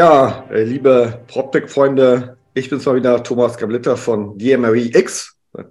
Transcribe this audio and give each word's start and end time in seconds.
Ja, 0.00 0.46
äh, 0.50 0.62
liebe 0.62 1.20
PropTech-Freunde, 1.28 2.38
ich 2.54 2.70
bin's 2.70 2.86
mal 2.86 2.96
wieder, 2.96 3.22
Thomas 3.22 3.58
Gablitter 3.58 3.98
von 3.98 4.38
DMRE 4.38 4.96
X. 4.96 5.36
Äh, 5.54 5.64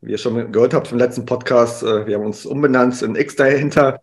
wie 0.00 0.10
ihr 0.10 0.18
schon 0.18 0.50
gehört 0.50 0.74
habt 0.74 0.88
vom 0.88 0.98
letzten 0.98 1.26
Podcast, 1.26 1.84
äh, 1.84 2.04
wir 2.04 2.16
haben 2.16 2.26
uns 2.26 2.44
umbenannt 2.44 3.00
in 3.02 3.14
X 3.14 3.36
dahinter, 3.36 4.00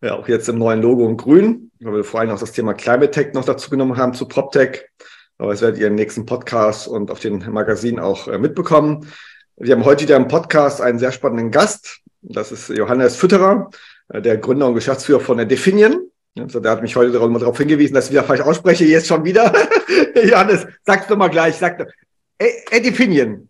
auch 0.00 0.28
jetzt 0.28 0.48
im 0.48 0.58
neuen 0.58 0.80
Logo 0.80 1.08
in 1.08 1.16
grün, 1.16 1.72
weil 1.80 1.94
wir 1.94 2.04
vor 2.04 2.20
allem 2.20 2.30
auch 2.30 2.38
das 2.38 2.52
Thema 2.52 2.72
Climate 2.72 3.10
Tech 3.10 3.34
noch 3.34 3.44
dazu 3.44 3.68
genommen 3.68 3.96
haben 3.96 4.14
zu 4.14 4.28
PropTech. 4.28 4.84
Aber 5.38 5.50
das 5.50 5.60
werdet 5.60 5.80
ihr 5.80 5.88
im 5.88 5.96
nächsten 5.96 6.24
Podcast 6.24 6.86
und 6.86 7.10
auf 7.10 7.18
den 7.18 7.38
Magazin 7.50 7.98
auch 7.98 8.28
mitbekommen. 8.38 9.08
Wir 9.56 9.74
haben 9.74 9.84
heute 9.84 10.04
wieder 10.04 10.18
im 10.18 10.28
Podcast 10.28 10.80
einen 10.80 11.00
sehr 11.00 11.10
spannenden 11.10 11.50
Gast. 11.50 11.98
Das 12.22 12.52
ist 12.52 12.68
Johannes 12.68 13.16
Fütterer, 13.16 13.70
der 14.08 14.36
Gründer 14.36 14.68
und 14.68 14.74
Geschäftsführer 14.74 15.18
von 15.18 15.36
der 15.36 15.46
Definion. 15.46 16.09
Also 16.38 16.60
der 16.60 16.72
hat 16.72 16.82
mich 16.82 16.94
heute 16.94 17.12
darauf 17.12 17.58
hingewiesen, 17.58 17.94
dass 17.94 18.06
ich 18.06 18.12
wieder 18.12 18.24
falsch 18.24 18.40
ausspreche. 18.40 18.84
Jetzt 18.84 19.08
schon 19.08 19.24
wieder. 19.24 19.52
Johannes, 20.14 20.66
sag's 20.84 21.06
doch 21.06 21.16
mal 21.16 21.28
gleich. 21.28 21.56
Sag, 21.56 21.86
Edifinion. 22.70 23.48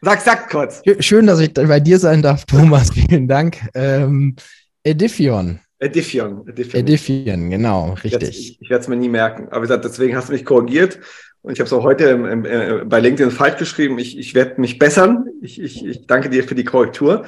Sag, 0.00 0.20
sag 0.20 0.50
kurz. 0.50 0.82
Schön, 1.00 1.26
dass 1.26 1.40
ich 1.40 1.52
bei 1.52 1.80
dir 1.80 1.98
sein 1.98 2.22
darf, 2.22 2.44
Thomas. 2.44 2.90
Vielen 2.94 3.28
Dank. 3.28 3.58
Ähm, 3.74 4.36
Edifion. 4.82 5.60
Edifion. 5.80 6.46
Edifion. 6.48 6.80
Edifion, 6.80 7.50
genau, 7.50 7.92
richtig. 8.04 8.28
Ich, 8.28 8.58
ich 8.60 8.70
werde 8.70 8.82
es 8.82 8.88
mir 8.88 8.96
nie 8.96 9.08
merken. 9.08 9.48
Aber 9.50 9.58
wie 9.58 9.68
gesagt, 9.68 9.84
deswegen 9.84 10.16
hast 10.16 10.28
du 10.28 10.32
mich 10.32 10.44
korrigiert. 10.44 10.98
Und 11.42 11.52
ich 11.52 11.60
habe 11.60 11.66
es 11.66 11.72
auch 11.72 11.84
heute 11.84 12.04
im, 12.04 12.26
im, 12.26 12.44
äh, 12.44 12.84
bei 12.84 13.00
LinkedIn 13.00 13.30
falsch 13.30 13.58
geschrieben. 13.58 13.98
Ich, 13.98 14.18
ich 14.18 14.34
werde 14.34 14.60
mich 14.60 14.78
bessern. 14.78 15.26
Ich, 15.40 15.60
ich, 15.60 15.84
ich 15.84 16.06
danke 16.06 16.30
dir 16.30 16.44
für 16.44 16.56
die 16.56 16.64
Korrektur. 16.64 17.24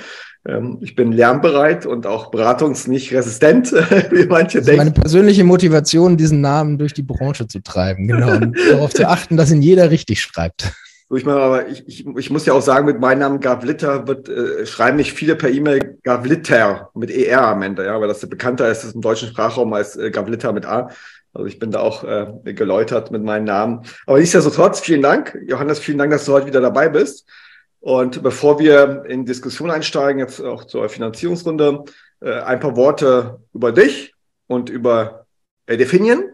Ähm, 0.49 0.79
ich 0.81 0.97
bin 0.97 1.13
lernbereit 1.13 1.85
und 1.85 2.07
auch 2.07 2.31
beratungs-nicht 2.31 3.13
resistent, 3.13 3.73
wie 4.11 4.27
manche 4.27 4.59
das 4.59 4.67
denken. 4.67 4.79
Meine 4.79 4.91
persönliche 4.93 5.45
Motivation, 5.45 6.17
diesen 6.17 6.41
Namen 6.41 6.79
durch 6.79 6.95
die 6.95 7.03
Branche 7.03 7.47
zu 7.47 7.63
treiben, 7.63 8.09
genau. 8.09 8.37
Und 8.37 8.57
darauf 8.71 8.95
zu 8.95 9.07
achten, 9.07 9.37
dass 9.37 9.51
ihn 9.51 9.63
jeder 9.63 9.91
richtig 9.91 10.21
schreibt. 10.21 10.73
Ich, 11.13 11.27
meine, 11.27 11.41
aber 11.41 11.69
ich, 11.69 11.87
ich, 11.89 12.07
ich 12.07 12.31
muss 12.31 12.47
ja 12.47 12.53
auch 12.53 12.63
sagen, 12.63 12.87
mit 12.87 13.01
meinem 13.01 13.19
Namen 13.19 13.41
Gavlitter 13.41 14.07
wird, 14.07 14.29
äh, 14.29 14.65
schreiben 14.65 14.97
mich 14.97 15.13
viele 15.13 15.35
per 15.35 15.51
E-Mail 15.51 15.99
Gavlitter 16.05 16.91
mit 16.95 17.11
ER 17.11 17.49
am 17.49 17.63
Ende, 17.63 17.85
ja, 17.85 18.01
weil 18.01 18.07
das 18.09 18.27
bekannter 18.29 18.71
ist, 18.71 18.85
ist 18.85 18.95
im 18.95 19.01
deutschen 19.01 19.29
Sprachraum 19.29 19.73
als 19.73 19.97
äh, 19.97 20.11
Gavlitter 20.11 20.53
mit 20.53 20.67
A. 20.67 20.91
Also 21.33 21.47
ich 21.47 21.59
bin 21.59 21.71
da 21.71 21.81
auch 21.81 22.05
äh, 22.05 22.55
geläutert 22.55 23.11
mit 23.11 23.23
meinem 23.23 23.45
Namen. 23.45 23.83
Aber 24.07 24.19
nichtsdestotrotz, 24.19 24.81
vielen 24.81 25.03
Dank. 25.03 25.37
Johannes, 25.47 25.81
vielen 25.81 25.99
Dank, 25.99 26.13
dass 26.13 26.25
du 26.25 26.33
heute 26.33 26.47
wieder 26.47 26.61
dabei 26.61 26.89
bist. 26.89 27.27
Und 27.81 28.23
bevor 28.23 28.59
wir 28.59 29.05
in 29.07 29.25
Diskussion 29.25 29.71
einsteigen, 29.71 30.21
jetzt 30.21 30.41
auch 30.41 30.65
zur 30.65 30.89
Finanzierungsrunde, 30.89 31.85
äh, 32.21 32.41
ein 32.41 32.61
paar 32.61 32.77
Worte 32.77 33.41
über 33.55 33.73
dich 33.73 34.15
und 34.47 34.69
über 34.69 35.27
äh, 35.67 35.77
Definion. 35.77 36.33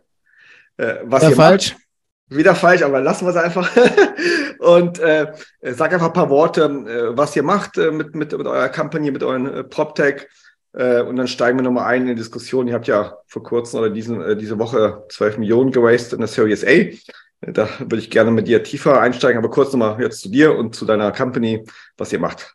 Äh, 0.77 0.97
was 1.05 1.23
ja, 1.23 1.31
falsch. 1.31 1.73
Macht. 1.73 1.83
Wieder 2.29 2.57
falsch, 2.57 2.83
aber 2.83 3.01
lassen 3.01 3.25
wir 3.25 3.31
es 3.31 3.37
einfach. 3.37 3.71
und 4.59 4.99
äh, 4.99 5.33
sag 5.63 5.93
einfach 5.93 6.09
ein 6.09 6.13
paar 6.13 6.31
Worte, 6.31 6.65
äh, 6.65 7.17
was 7.17 7.37
ihr 7.37 7.45
macht 7.45 7.79
äh, 7.79 7.93
mit, 7.93 8.17
mit, 8.17 8.37
mit 8.37 8.47
eurer 8.47 8.69
Company, 8.69 9.13
mit 9.13 9.23
euren 9.23 9.47
äh, 9.47 9.63
PropTech. 9.63 10.27
Äh, 10.73 11.03
und 11.03 11.15
dann 11.15 11.29
steigen 11.29 11.59
wir 11.59 11.63
nochmal 11.63 11.87
ein 11.87 12.03
in 12.03 12.09
die 12.09 12.15
Diskussion. 12.17 12.67
Ihr 12.67 12.75
habt 12.75 12.89
ja 12.89 13.17
vor 13.29 13.45
kurzem 13.45 13.79
oder 13.79 13.91
diesen, 13.91 14.21
äh, 14.21 14.37
diese 14.37 14.59
Woche 14.59 15.05
12 15.11 15.39
Millionen 15.39 15.71
geraced 15.71 16.13
in 16.13 16.19
der 16.19 16.29
Series 16.29 16.65
A. 16.65 16.91
Da 17.41 17.69
würde 17.79 17.99
ich 17.99 18.11
gerne 18.11 18.31
mit 18.31 18.49
dir 18.49 18.63
tiefer 18.63 19.01
einsteigen, 19.01 19.39
aber 19.39 19.51
kurz 19.51 19.73
nochmal 19.73 20.01
jetzt 20.01 20.21
zu 20.21 20.31
dir 20.31 20.57
und 20.57 20.75
zu 20.75 20.85
deiner 20.87 21.13
Company, 21.13 21.65
was 21.97 22.13
ihr 22.13 22.19
macht. 22.19 22.55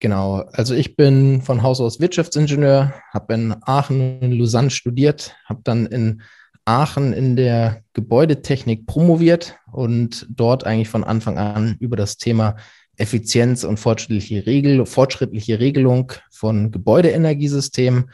Genau, 0.00 0.44
also 0.52 0.74
ich 0.74 0.96
bin 0.96 1.42
von 1.42 1.62
Haus 1.62 1.80
aus 1.80 1.98
Wirtschaftsingenieur, 2.00 2.94
habe 3.12 3.34
in 3.34 3.56
Aachen 3.62 4.20
und 4.20 4.32
Lausanne 4.32 4.70
studiert, 4.70 5.36
habe 5.44 5.60
dann 5.64 5.86
in 5.86 6.22
Aachen 6.64 7.12
in 7.12 7.34
der 7.34 7.82
Gebäudetechnik 7.94 8.86
promoviert 8.86 9.56
und 9.72 10.26
dort 10.30 10.64
eigentlich 10.64 10.88
von 10.88 11.02
Anfang 11.02 11.36
an 11.38 11.76
über 11.80 11.96
das 11.96 12.16
Thema 12.16 12.56
Effizienz 12.96 13.64
und 13.64 13.78
fortschrittliche, 13.78 14.46
Regel, 14.46 14.84
fortschrittliche 14.86 15.58
Regelung 15.60 16.12
von 16.30 16.70
Gebäudeenergiesystemen 16.70 18.10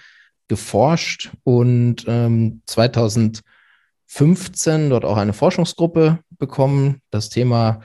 geforscht 0.48 1.32
und 1.42 2.04
ähm, 2.06 2.62
2000 2.66 3.40
15 4.14 4.90
dort 4.90 5.04
auch 5.04 5.16
eine 5.16 5.32
Forschungsgruppe 5.32 6.20
bekommen. 6.38 7.00
Das 7.10 7.30
Thema, 7.30 7.80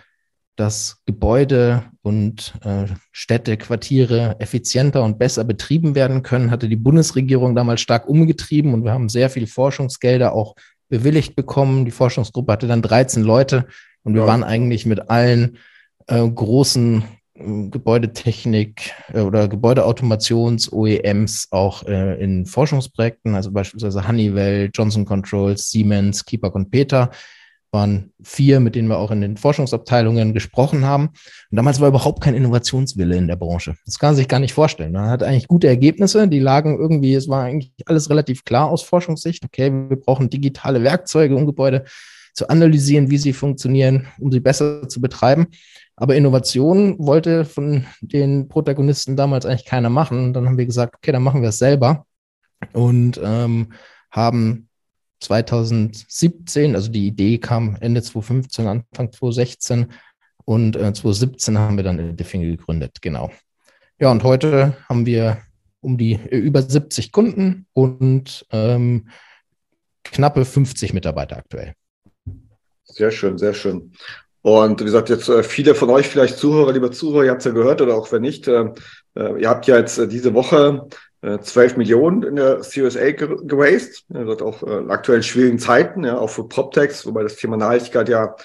dass 0.56 1.02
Gebäude 1.08 1.86
und 2.04 2.54
äh, 2.64 2.86
Städte, 3.12 3.58
Quartiere 3.58 4.36
effizienter 4.40 5.04
und 5.04 5.18
besser 5.18 5.44
betrieben 5.44 5.96
werden 5.96 6.22
können, 6.22 6.52
hatte 6.52 6.70
die 6.70 6.76
Bundesregierung 6.76 7.56
damals 7.56 7.82
stark 7.82 8.08
umgetrieben 8.08 8.76
und 8.76 8.84
wir 8.84 8.92
haben 8.92 9.10
sehr 9.10 9.32
viel 9.32 9.48
Forschungsgelder 9.48 10.34
auch 10.34 10.54
bewilligt 10.88 11.36
bekommen. 11.36 11.86
Die 11.86 11.92
Forschungsgruppe 11.92 12.52
hatte 12.52 12.68
dann 12.68 12.84
13 12.84 13.24
Leute 13.24 13.66
und 14.04 14.14
wir 14.14 14.22
ja. 14.22 14.28
waren 14.28 14.44
eigentlich 14.44 14.86
mit 14.86 15.10
allen 15.10 15.58
äh, 16.06 16.30
großen 16.30 17.06
Gebäudetechnik 17.40 18.94
äh, 19.14 19.22
oder 19.22 19.48
Gebäudeautomations-OEMs 19.48 21.48
auch 21.52 21.84
äh, 21.84 22.22
in 22.22 22.46
Forschungsprojekten, 22.46 23.36
also 23.36 23.52
beispielsweise 23.52 24.08
Honeywell, 24.08 24.70
Johnson 24.74 25.06
Controls, 25.06 25.70
Siemens, 25.70 26.26
Keeper 26.26 26.54
und 26.54 26.70
Peter, 26.70 27.12
waren 27.72 28.12
vier, 28.24 28.60
mit 28.60 28.76
denen 28.76 28.88
wir 28.88 28.98
auch 28.98 29.12
in 29.12 29.22
den 29.22 29.38
Forschungsabteilungen 29.38 30.34
gesprochen 30.34 30.86
haben. 30.86 31.10
Und 31.52 31.56
damals 31.56 31.80
war 31.80 31.88
überhaupt 31.88 32.22
kein 32.22 32.34
Innovationswille 32.34 33.16
in 33.16 33.28
der 33.28 33.36
Branche. 33.36 33.76
Das 33.86 34.00
kann 34.00 34.10
man 34.10 34.16
sich 34.16 34.28
gar 34.28 34.40
nicht 34.40 34.54
vorstellen. 34.54 34.94
Man 34.94 35.10
hat 35.10 35.22
eigentlich 35.22 35.48
gute 35.48 35.68
Ergebnisse, 35.68 36.28
die 36.28 36.40
lagen 36.40 36.80
irgendwie, 36.80 37.14
es 37.14 37.28
war 37.28 37.44
eigentlich 37.44 37.72
alles 37.86 38.10
relativ 38.10 38.44
klar 38.44 38.70
aus 38.70 38.82
Forschungssicht. 38.82 39.46
Okay, 39.46 39.72
wir 39.72 39.98
brauchen 39.98 40.30
digitale 40.30 40.84
Werkzeuge, 40.84 41.36
um 41.36 41.46
Gebäude 41.46 41.86
zu 42.34 42.50
analysieren, 42.50 43.10
wie 43.10 43.18
sie 43.18 43.34
funktionieren, 43.34 44.08
um 44.20 44.32
sie 44.32 44.40
besser 44.40 44.88
zu 44.88 45.02
betreiben. 45.02 45.48
Aber 45.96 46.16
Innovation 46.16 46.96
wollte 47.00 47.44
von 47.46 47.86
den 48.02 48.48
Protagonisten 48.48 49.16
damals 49.16 49.46
eigentlich 49.46 49.66
keiner 49.66 49.90
machen. 49.90 50.34
Dann 50.34 50.46
haben 50.46 50.58
wir 50.58 50.66
gesagt, 50.66 50.96
okay, 50.96 51.12
dann 51.12 51.24
machen 51.24 51.42
wir 51.42 51.50
es 51.50 51.58
selber 51.58 52.06
und 52.74 53.20
ähm, 53.24 53.74
haben 54.12 54.70
2017, 55.20 56.76
also 56.76 56.90
die 56.90 57.08
Idee 57.08 57.38
kam 57.38 57.78
Ende 57.82 58.02
2015, 58.02 58.68
Anfang 58.68 59.12
2016 59.12 59.88
und 60.46 60.76
äh, 60.76 60.94
2017 60.94 61.58
haben 61.58 61.78
wir 61.78 61.84
dann 61.84 62.16
Diffing 62.16 62.42
gegründet, 62.42 63.02
genau. 63.02 63.32
Ja, 64.00 64.12
und 64.12 64.24
heute 64.24 64.78
haben 64.88 65.06
wir 65.06 65.42
um 65.82 65.98
die 65.98 66.14
äh, 66.14 66.38
über 66.38 66.62
70 66.62 67.12
Kunden 67.12 67.68
und 67.74 68.46
ähm, 68.52 69.10
knappe 70.04 70.46
50 70.46 70.94
Mitarbeiter 70.94 71.38
aktuell. 71.38 71.74
Sehr 72.92 73.12
schön, 73.12 73.38
sehr 73.38 73.54
schön. 73.54 73.94
Und 74.42 74.80
wie 74.80 74.86
gesagt, 74.86 75.10
jetzt 75.10 75.30
äh, 75.30 75.44
viele 75.44 75.76
von 75.76 75.90
euch 75.90 76.08
vielleicht 76.08 76.38
Zuhörer, 76.38 76.72
liebe 76.72 76.92
Zuhörer, 76.92 77.26
ihr 77.26 77.32
habt 77.32 77.42
es 77.42 77.46
ja 77.46 77.52
gehört 77.52 77.82
oder 77.82 77.96
auch 77.96 78.12
wenn 78.12 78.22
nicht, 78.22 78.48
äh, 78.48 78.66
äh 79.16 79.42
ihr 79.42 79.50
habt 79.50 79.68
ja 79.68 79.78
jetzt 79.78 79.98
äh, 79.98 80.08
diese 80.08 80.34
Woche 80.34 80.88
äh, 81.22 81.40
12 81.40 81.78
Millionen 81.78 82.24
in 82.24 82.36
der 82.38 82.62
CSA 82.62 83.12
geraced, 83.12 84.06
also 84.14 84.46
auch 84.46 84.64
äh, 84.64 84.90
aktuellen 84.90 85.24
schwierigen 85.24 85.60
Zeiten, 85.60 86.04
ja, 86.04 86.18
auch 86.18 86.30
für 86.30 86.48
PropTechs, 86.48 87.06
wobei 87.06 87.24
das 87.24 87.36
Thema 87.36 87.58
Nachhaltigkeit 87.58 88.10
ja 88.10 88.36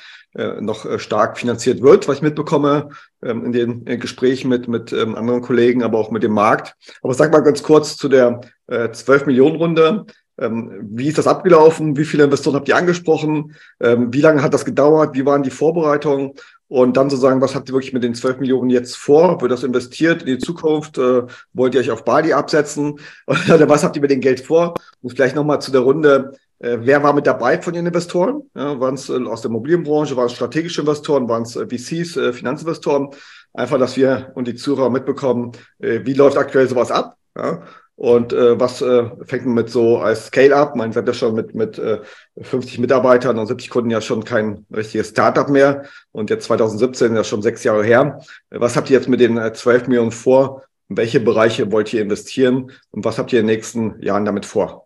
noch 0.58 0.98
stark 0.98 1.38
finanziert 1.38 1.80
wird, 1.80 2.08
was 2.08 2.16
ich 2.16 2.22
mitbekomme 2.22 2.88
ähm, 3.22 3.44
in 3.44 3.52
den 3.52 4.00
Gesprächen 4.00 4.48
mit, 4.48 4.66
mit 4.66 4.92
ähm, 4.92 5.14
anderen 5.14 5.42
Kollegen, 5.42 5.84
aber 5.84 5.96
auch 5.96 6.10
mit 6.10 6.24
dem 6.24 6.32
Markt. 6.32 6.74
Aber 7.02 7.14
sag 7.14 7.30
mal 7.30 7.38
ganz 7.38 7.62
kurz 7.62 7.96
zu 7.96 8.08
der 8.08 8.40
äh, 8.66 8.90
12 8.90 9.26
Millionen 9.26 9.54
Runde. 9.54 10.06
Ähm, 10.38 10.88
wie 10.90 11.08
ist 11.08 11.18
das 11.18 11.26
abgelaufen? 11.26 11.96
Wie 11.96 12.04
viele 12.04 12.24
Investoren 12.24 12.56
habt 12.56 12.68
ihr 12.68 12.76
angesprochen? 12.76 13.54
Ähm, 13.80 14.12
wie 14.12 14.20
lange 14.20 14.42
hat 14.42 14.54
das 14.54 14.64
gedauert? 14.64 15.14
Wie 15.14 15.24
waren 15.24 15.42
die 15.42 15.50
Vorbereitungen? 15.50 16.32
Und 16.68 16.96
dann 16.96 17.10
sozusagen, 17.10 17.40
was 17.40 17.54
habt 17.54 17.68
ihr 17.68 17.74
wirklich 17.74 17.92
mit 17.92 18.02
den 18.02 18.14
12 18.14 18.40
Millionen 18.40 18.70
jetzt 18.70 18.96
vor? 18.96 19.40
Wird 19.40 19.52
das 19.52 19.62
investiert 19.62 20.22
in 20.22 20.26
die 20.26 20.38
Zukunft? 20.38 20.98
Äh, 20.98 21.22
wollt 21.52 21.74
ihr 21.74 21.80
euch 21.80 21.90
auf 21.90 22.04
Bali 22.04 22.32
absetzen? 22.32 22.98
Oder 23.26 23.68
was 23.68 23.84
habt 23.84 23.96
ihr 23.96 24.02
mit 24.02 24.10
dem 24.10 24.20
Geld 24.20 24.40
vor? 24.40 24.74
Und 25.02 25.10
vielleicht 25.10 25.36
nochmal 25.36 25.60
zu 25.60 25.70
der 25.70 25.82
Runde. 25.82 26.32
Äh, 26.58 26.78
wer 26.80 27.02
war 27.02 27.12
mit 27.12 27.26
dabei 27.26 27.60
von 27.60 27.74
den 27.74 27.86
Investoren? 27.86 28.42
Ja, 28.56 28.80
waren 28.80 28.94
es 28.94 29.08
äh, 29.08 29.24
aus 29.24 29.42
der 29.42 29.50
Immobilienbranche? 29.50 30.16
Waren 30.16 30.26
es 30.26 30.32
strategische 30.32 30.80
Investoren? 30.80 31.28
Waren 31.28 31.42
es 31.42 31.52
VCs, 31.52 32.18
Finanzinvestoren? 32.36 33.10
Einfach, 33.52 33.78
dass 33.78 33.96
wir 33.96 34.32
und 34.34 34.48
die 34.48 34.56
Zuhörer 34.56 34.90
mitbekommen, 34.90 35.52
wie 35.78 36.14
läuft 36.14 36.36
aktuell 36.36 36.68
sowas 36.68 36.90
ab? 36.90 37.14
Ja? 37.36 37.62
Und 37.96 38.32
äh, 38.32 38.58
was 38.58 38.82
äh, 38.82 39.08
fängt 39.24 39.46
man 39.46 39.54
mit 39.54 39.70
so 39.70 39.98
als 39.98 40.26
Scale-up? 40.26 40.74
Man 40.74 40.92
sagt 40.92 41.06
ja 41.06 41.14
schon 41.14 41.34
mit, 41.34 41.54
mit 41.54 41.78
äh, 41.78 42.00
50 42.40 42.80
Mitarbeitern 42.80 43.38
und 43.38 43.46
70 43.46 43.70
Kunden 43.70 43.90
ja 43.90 44.00
schon 44.00 44.24
kein 44.24 44.66
richtiges 44.74 45.10
Startup 45.10 45.48
mehr. 45.48 45.84
Und 46.10 46.28
jetzt 46.28 46.46
2017, 46.46 47.14
ja 47.14 47.22
schon 47.22 47.42
sechs 47.42 47.62
Jahre 47.62 47.84
her. 47.84 48.20
Was 48.50 48.76
habt 48.76 48.90
ihr 48.90 48.96
jetzt 48.96 49.08
mit 49.08 49.20
den 49.20 49.38
äh, 49.38 49.52
12 49.52 49.86
Millionen 49.86 50.10
vor? 50.10 50.64
In 50.88 50.96
welche 50.96 51.20
Bereiche 51.20 51.70
wollt 51.70 51.92
ihr 51.92 52.02
investieren? 52.02 52.72
Und 52.90 53.04
was 53.04 53.18
habt 53.18 53.32
ihr 53.32 53.40
in 53.40 53.46
den 53.46 53.54
nächsten 53.54 54.02
Jahren 54.02 54.24
damit 54.24 54.44
vor? 54.44 54.83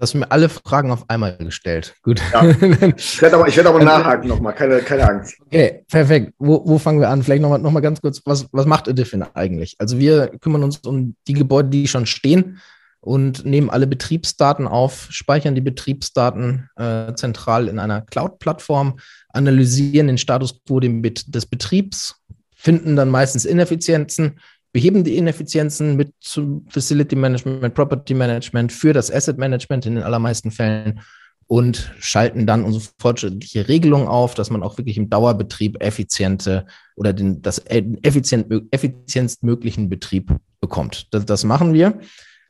Hast 0.00 0.14
du 0.14 0.18
mir 0.18 0.30
alle 0.30 0.48
Fragen 0.48 0.90
auf 0.90 1.08
einmal 1.08 1.36
gestellt. 1.36 1.94
Gut. 2.02 2.20
Ja. 2.32 2.42
Ich 2.96 3.22
werde 3.22 3.36
aber, 3.36 3.48
ich 3.48 3.56
werde 3.56 3.68
aber 3.68 3.82
nachhaken 3.82 4.28
nochmal, 4.28 4.54
keine, 4.54 4.80
keine 4.80 5.08
Angst. 5.08 5.36
Okay, 5.46 5.84
perfekt. 5.88 6.32
Wo, 6.38 6.62
wo 6.66 6.78
fangen 6.78 7.00
wir 7.00 7.08
an? 7.08 7.22
Vielleicht 7.22 7.42
nochmal 7.42 7.58
noch 7.58 7.70
mal 7.70 7.80
ganz 7.80 8.00
kurz, 8.00 8.20
was, 8.24 8.46
was 8.52 8.66
macht 8.66 8.88
Edifin 8.88 9.24
eigentlich? 9.34 9.76
Also 9.78 9.98
wir 9.98 10.28
kümmern 10.40 10.64
uns 10.64 10.78
um 10.78 11.16
die 11.26 11.32
Gebäude, 11.32 11.68
die 11.70 11.88
schon 11.88 12.06
stehen 12.06 12.60
und 13.00 13.44
nehmen 13.44 13.70
alle 13.70 13.86
Betriebsdaten 13.86 14.66
auf, 14.66 15.08
speichern 15.10 15.54
die 15.54 15.60
Betriebsdaten 15.60 16.70
äh, 16.76 17.14
zentral 17.14 17.68
in 17.68 17.78
einer 17.78 18.00
Cloud-Plattform, 18.00 18.98
analysieren 19.28 20.06
den 20.06 20.18
Status 20.18 20.60
quo 20.66 20.80
des 20.80 21.46
Betriebs, 21.46 22.16
finden 22.56 22.96
dann 22.96 23.10
meistens 23.10 23.44
Ineffizienzen, 23.44 24.40
beheben 24.74 25.04
die 25.04 25.16
Ineffizienzen 25.16 25.96
mit 25.96 26.12
zum 26.20 26.66
Facility 26.68 27.14
Management, 27.14 27.74
Property 27.74 28.12
Management 28.12 28.72
für 28.72 28.92
das 28.92 29.10
Asset 29.10 29.38
Management 29.38 29.86
in 29.86 29.94
den 29.94 30.02
allermeisten 30.04 30.50
Fällen 30.50 31.00
und 31.46 31.92
schalten 32.00 32.44
dann 32.44 32.64
unsere 32.64 32.84
fortschrittliche 32.98 33.68
Regelung 33.68 34.08
auf, 34.08 34.34
dass 34.34 34.50
man 34.50 34.64
auch 34.64 34.76
wirklich 34.76 34.98
im 34.98 35.08
Dauerbetrieb 35.08 35.80
effiziente 35.80 36.66
oder 36.96 37.12
den, 37.12 37.40
das 37.40 37.62
effizient, 37.68 38.52
effizienztmöglichen 38.72 39.88
Betrieb 39.88 40.34
bekommt. 40.60 41.06
Das, 41.12 41.24
das 41.24 41.44
machen 41.44 41.72
wir. 41.72 42.00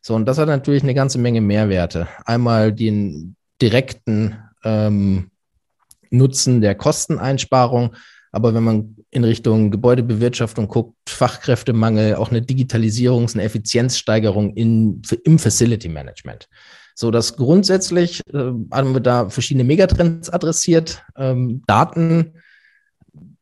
So, 0.01 0.15
und 0.15 0.25
das 0.25 0.39
hat 0.39 0.49
natürlich 0.49 0.83
eine 0.83 0.95
ganze 0.95 1.19
Menge 1.19 1.43
Mehrwerte. 1.43 2.09
Einmal 2.25 2.73
den 2.73 3.37
direkten 3.61 4.37
ähm, 4.65 5.31
Nutzen 6.09 6.63
der 6.63 6.75
Kosteneinsparung, 6.75 7.95
aber 8.35 8.53
wenn 8.53 8.65
man 8.65 8.97
in 9.11 9.25
Richtung 9.25 9.71
Gebäudebewirtschaftung 9.71 10.69
guckt, 10.69 10.97
Fachkräftemangel, 11.09 12.17
auch 12.17 12.31
eine 12.31 12.43
Digitalisierung, 12.43 13.29
eine 13.33 13.45
Effizienzsteigerung 13.45 14.55
in, 14.55 15.03
im 15.25 15.39
Facility 15.39 15.89
Management. 15.89 16.49
So, 16.97 17.11
dass 17.11 17.37
grundsätzlich 17.37 18.21
äh, 18.33 18.53
haben 18.73 18.93
wir 18.93 19.01
da 19.01 19.29
verschiedene 19.29 19.65
Megatrends 19.65 20.31
adressiert, 20.31 21.03
ähm, 21.17 21.63
Daten, 21.67 22.35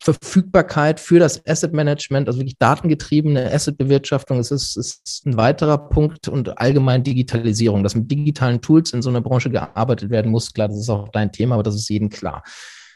Verfügbarkeit 0.02 1.00
für 1.00 1.18
das 1.18 1.46
Asset 1.46 1.72
Management, 1.72 2.28
also 2.28 2.40
wirklich 2.40 2.58
datengetriebene 2.58 3.52
Assetbewirtschaftung, 3.52 4.40
es 4.40 4.50
ist, 4.50 4.76
ist 4.76 5.24
ein 5.26 5.36
weiterer 5.36 5.78
Punkt 5.78 6.28
und 6.28 6.58
allgemein 6.58 7.04
Digitalisierung, 7.04 7.82
dass 7.82 7.94
mit 7.94 8.10
digitalen 8.10 8.60
Tools 8.60 8.92
in 8.92 9.00
so 9.00 9.10
einer 9.10 9.20
Branche 9.20 9.48
gearbeitet 9.48 10.10
werden 10.10 10.32
muss. 10.32 10.52
Klar, 10.52 10.68
das 10.68 10.78
ist 10.78 10.88
auch 10.90 11.08
dein 11.10 11.30
Thema, 11.30 11.54
aber 11.54 11.62
das 11.62 11.76
ist 11.76 11.88
jedem 11.88 12.10
klar. 12.10 12.42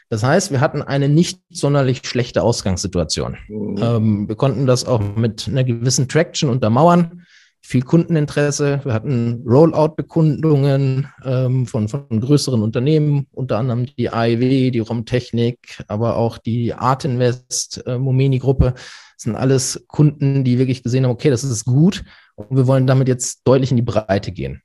Das 0.09 0.23
heißt, 0.23 0.51
wir 0.51 0.61
hatten 0.61 0.81
eine 0.81 1.09
nicht 1.09 1.41
sonderlich 1.49 2.01
schlechte 2.05 2.43
Ausgangssituation. 2.43 3.37
Mhm. 3.47 3.77
Ähm, 3.81 4.27
wir 4.29 4.35
konnten 4.35 4.65
das 4.65 4.85
auch 4.85 5.01
mit 5.15 5.47
einer 5.47 5.63
gewissen 5.63 6.07
Traction 6.07 6.49
untermauern 6.49 7.25
viel 7.67 7.81
Kundeninteresse. 7.81 8.79
Wir 8.85 8.93
hatten 8.93 9.43
Rollout-Bekundungen 9.45 11.09
ähm, 11.25 11.67
von, 11.67 11.89
von 11.89 12.21
größeren 12.21 12.61
Unternehmen, 12.61 13.27
unter 13.31 13.57
anderem 13.57 13.87
die 13.97 14.09
AEW, 14.09 14.71
die 14.71 14.79
Romtechnik, 14.79 15.83
aber 15.89 16.15
auch 16.15 16.37
die 16.37 16.73
Art 16.73 17.03
Invest, 17.03 17.85
äh, 17.85 17.97
Momeni-Gruppe. 17.97 18.73
Das 18.73 19.23
sind 19.23 19.35
alles 19.35 19.83
Kunden, 19.87 20.45
die 20.45 20.59
wirklich 20.59 20.81
gesehen 20.81 21.03
haben, 21.03 21.11
okay, 21.11 21.29
das 21.29 21.43
ist 21.43 21.65
gut 21.65 22.05
und 22.35 22.55
wir 22.55 22.67
wollen 22.67 22.87
damit 22.87 23.09
jetzt 23.09 23.41
deutlich 23.43 23.71
in 23.71 23.77
die 23.77 23.83
Breite 23.83 24.31
gehen. 24.31 24.61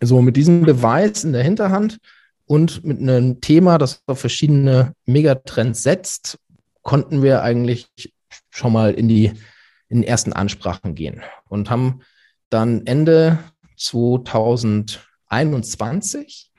So, 0.00 0.22
mit 0.22 0.36
diesem 0.36 0.62
Beweis 0.62 1.24
in 1.24 1.34
der 1.34 1.42
Hinterhand 1.42 1.98
und 2.52 2.84
mit 2.84 2.98
einem 2.98 3.40
Thema, 3.40 3.78
das 3.78 4.02
auf 4.06 4.20
verschiedene 4.20 4.92
Megatrends 5.06 5.82
setzt, 5.82 6.38
konnten 6.82 7.22
wir 7.22 7.42
eigentlich 7.42 7.88
schon 8.50 8.74
mal 8.74 8.92
in 8.92 9.08
die 9.08 9.32
in 9.88 10.02
den 10.02 10.04
ersten 10.06 10.34
Ansprachen 10.34 10.94
gehen 10.94 11.22
und 11.48 11.70
haben 11.70 12.00
dann 12.50 12.84
Ende 12.84 13.38
2021 13.78 16.50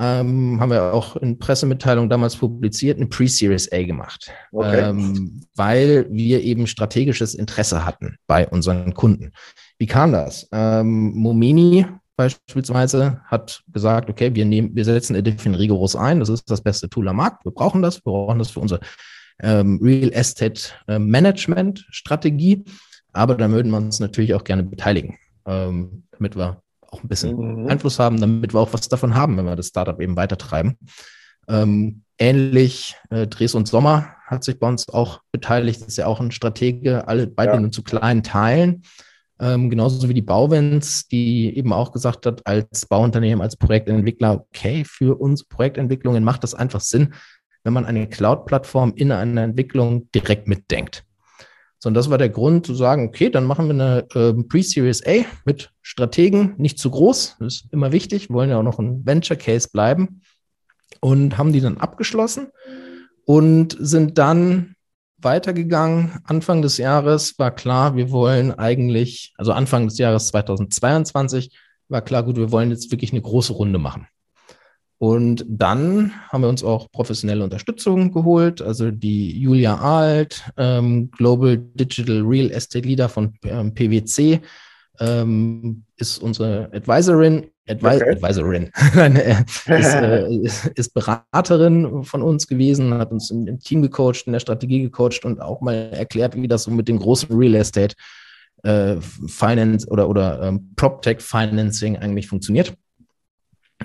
ähm, 0.00 0.60
haben 0.60 0.70
wir 0.72 0.92
auch 0.92 1.14
in 1.14 1.38
Pressemitteilung 1.38 2.08
damals 2.08 2.34
publiziert, 2.34 2.96
eine 2.96 3.06
Pre-Series 3.06 3.70
A 3.70 3.84
gemacht, 3.84 4.32
okay. 4.50 4.90
ähm, 4.90 5.44
weil 5.54 6.08
wir 6.10 6.42
eben 6.42 6.66
strategisches 6.66 7.36
Interesse 7.36 7.84
hatten 7.84 8.16
bei 8.26 8.48
unseren 8.48 8.92
Kunden. 8.92 9.30
Wie 9.78 9.86
kam 9.86 10.10
das? 10.10 10.48
Ähm, 10.50 11.12
Momini 11.14 11.86
beispielsweise 12.18 13.22
hat 13.24 13.62
gesagt, 13.72 14.10
okay, 14.10 14.34
wir 14.34 14.44
nehmen, 14.44 14.76
wir 14.76 14.84
setzen 14.84 15.16
Edifion 15.16 15.54
rigoros 15.54 15.96
ein, 15.96 16.20
das 16.20 16.28
ist 16.28 16.50
das 16.50 16.60
beste 16.60 16.90
Tool 16.90 17.08
am 17.08 17.16
Markt, 17.16 17.46
wir 17.46 17.52
brauchen 17.52 17.80
das, 17.80 18.04
wir 18.04 18.12
brauchen 18.12 18.38
das 18.38 18.50
für 18.50 18.60
unsere 18.60 18.80
ähm, 19.40 19.80
Real 19.82 20.12
Estate 20.12 20.60
äh, 20.86 20.98
Management 20.98 21.86
Strategie, 21.90 22.64
aber 23.14 23.36
da 23.36 23.50
würden 23.50 23.70
wir 23.70 23.78
uns 23.78 24.00
natürlich 24.00 24.34
auch 24.34 24.44
gerne 24.44 24.64
beteiligen 24.64 25.16
ähm, 25.48 26.04
damit 26.12 26.36
wir 26.36 26.62
auch 26.90 27.02
ein 27.02 27.08
bisschen 27.08 27.62
mhm. 27.62 27.68
Einfluss 27.68 27.98
haben, 27.98 28.20
damit 28.20 28.54
wir 28.54 28.60
auch 28.60 28.72
was 28.72 28.88
davon 28.88 29.14
haben, 29.14 29.36
wenn 29.36 29.46
wir 29.46 29.56
das 29.56 29.68
Startup 29.68 30.00
eben 30.00 30.16
weitertreiben. 30.16 30.78
Ähm, 31.48 32.02
ähnlich, 32.18 32.96
äh, 33.10 33.26
Dres 33.26 33.54
und 33.54 33.66
Sommer 33.66 34.14
hat 34.26 34.44
sich 34.44 34.58
bei 34.58 34.68
uns 34.68 34.88
auch 34.88 35.22
beteiligt, 35.32 35.80
das 35.80 35.88
ist 35.88 35.96
ja 35.96 36.06
auch 36.06 36.20
ein 36.20 36.30
Stratege, 36.30 37.08
alle 37.08 37.26
beide 37.26 37.54
ja. 37.54 37.60
nur 37.60 37.72
zu 37.72 37.82
kleinen 37.82 38.22
Teilen. 38.22 38.82
Ähm, 39.40 39.70
genauso 39.70 40.08
wie 40.08 40.14
die 40.14 40.22
Bauwens, 40.22 41.06
die 41.06 41.56
eben 41.56 41.72
auch 41.72 41.92
gesagt 41.92 42.26
hat, 42.26 42.46
als 42.46 42.86
Bauunternehmen, 42.86 43.40
als 43.40 43.56
Projektentwickler, 43.56 44.44
okay, 44.48 44.84
für 44.84 45.20
uns 45.20 45.44
Projektentwicklungen 45.44 46.24
macht 46.24 46.42
das 46.42 46.54
einfach 46.54 46.80
Sinn, 46.80 47.14
wenn 47.62 47.72
man 47.72 47.84
eine 47.84 48.08
Cloud-Plattform 48.08 48.94
in 48.96 49.12
einer 49.12 49.42
Entwicklung 49.42 50.10
direkt 50.12 50.48
mitdenkt. 50.48 51.04
So, 51.78 51.88
und 51.88 51.94
das 51.94 52.10
war 52.10 52.18
der 52.18 52.30
Grund 52.30 52.66
zu 52.66 52.74
sagen, 52.74 53.06
okay, 53.06 53.30
dann 53.30 53.44
machen 53.44 53.66
wir 53.66 53.74
eine 53.74 54.06
äh, 54.14 54.34
Pre-Series 54.42 55.06
A 55.06 55.24
mit 55.44 55.70
Strategen, 55.82 56.54
nicht 56.56 56.80
zu 56.80 56.90
groß, 56.90 57.36
das 57.38 57.54
ist 57.54 57.72
immer 57.72 57.92
wichtig, 57.92 58.30
wollen 58.30 58.50
ja 58.50 58.58
auch 58.58 58.64
noch 58.64 58.80
ein 58.80 59.06
Venture 59.06 59.36
Case 59.36 59.68
bleiben 59.72 60.22
und 61.00 61.38
haben 61.38 61.52
die 61.52 61.60
dann 61.60 61.78
abgeschlossen 61.78 62.48
und 63.24 63.76
sind 63.78 64.18
dann 64.18 64.74
weitergegangen. 65.20 66.20
Anfang 66.24 66.62
des 66.62 66.78
Jahres 66.78 67.38
war 67.38 67.50
klar, 67.50 67.96
wir 67.96 68.10
wollen 68.10 68.52
eigentlich, 68.52 69.32
also 69.36 69.52
Anfang 69.52 69.88
des 69.88 69.98
Jahres 69.98 70.28
2022 70.28 71.56
war 71.88 72.02
klar, 72.02 72.22
gut, 72.22 72.36
wir 72.36 72.52
wollen 72.52 72.70
jetzt 72.70 72.90
wirklich 72.90 73.12
eine 73.12 73.22
große 73.22 73.52
Runde 73.52 73.78
machen. 73.78 74.06
Und 74.98 75.44
dann 75.48 76.12
haben 76.28 76.42
wir 76.42 76.48
uns 76.48 76.64
auch 76.64 76.90
professionelle 76.90 77.44
Unterstützung 77.44 78.12
geholt. 78.12 78.60
Also 78.60 78.90
die 78.90 79.38
Julia 79.38 79.78
Alt, 79.78 80.42
ähm, 80.56 81.10
Global 81.12 81.56
Digital 81.56 82.22
Real 82.22 82.50
Estate 82.50 82.86
Leader 82.86 83.08
von 83.08 83.34
ähm, 83.44 83.74
PwC, 83.74 84.40
ähm, 85.00 85.84
ist 85.96 86.18
unsere 86.18 86.70
Advisorin. 86.72 87.50
Advi 87.68 87.96
okay. 87.96 88.12
Advisorin 88.12 88.70
äh, 88.96 89.42
ist, 89.42 89.66
äh, 89.66 90.34
ist, 90.42 90.66
ist, 90.66 90.94
Beraterin 90.94 92.02
von 92.02 92.22
uns 92.22 92.46
gewesen, 92.46 92.94
hat 92.94 93.10
uns 93.10 93.30
im, 93.30 93.46
im, 93.46 93.58
Team 93.58 93.82
gecoacht, 93.82 94.26
in 94.26 94.32
der 94.32 94.40
Strategie 94.40 94.82
gecoacht 94.82 95.24
und 95.24 95.40
auch 95.40 95.60
mal 95.60 95.90
erklärt, 95.92 96.34
wie 96.34 96.48
das 96.48 96.62
so 96.62 96.70
mit 96.70 96.88
dem 96.88 96.98
großen 96.98 97.36
Real 97.36 97.56
Estate 97.56 97.94
äh, 98.62 98.96
Finance 99.00 99.86
oder, 99.88 100.08
oder 100.08 100.42
ähm, 100.42 100.72
PropTech 100.76 101.20
Financing 101.20 101.98
eigentlich 101.98 102.28
funktioniert. 102.28 102.74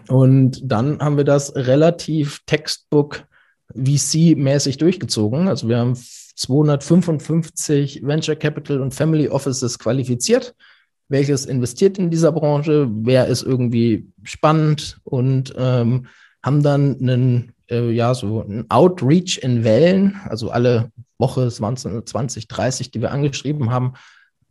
Und 0.08 0.62
dann 0.64 1.00
haben 1.00 1.18
wir 1.18 1.24
das 1.24 1.56
relativ 1.56 2.40
Textbook 2.46 3.26
VC-mäßig 3.76 4.78
durchgezogen. 4.78 5.48
Also 5.48 5.68
wir 5.68 5.78
haben 5.78 5.96
255 5.96 8.02
Venture 8.04 8.36
Capital 8.36 8.82
und 8.82 8.94
Family 8.94 9.30
Offices 9.30 9.78
qualifiziert. 9.78 10.56
Welches 11.14 11.46
investiert 11.46 12.00
in 12.00 12.10
dieser 12.10 12.32
Branche? 12.32 12.90
Wer 12.90 13.28
ist 13.28 13.44
irgendwie 13.44 14.12
spannend? 14.24 15.00
Und 15.04 15.54
ähm, 15.56 16.08
haben 16.42 16.64
dann 16.64 16.98
einen, 17.00 17.54
äh, 17.70 17.92
ja, 17.92 18.16
so 18.16 18.42
einen 18.42 18.66
Outreach 18.72 19.38
in 19.44 19.64
Wellen, 19.64 20.20
also 20.28 20.50
alle 20.50 20.92
Woche 21.20 21.48
20, 21.48 22.08
20 22.08 22.48
30, 22.48 22.90
die 22.90 23.00
wir 23.00 23.12
angeschrieben 23.12 23.70
haben, 23.70 23.94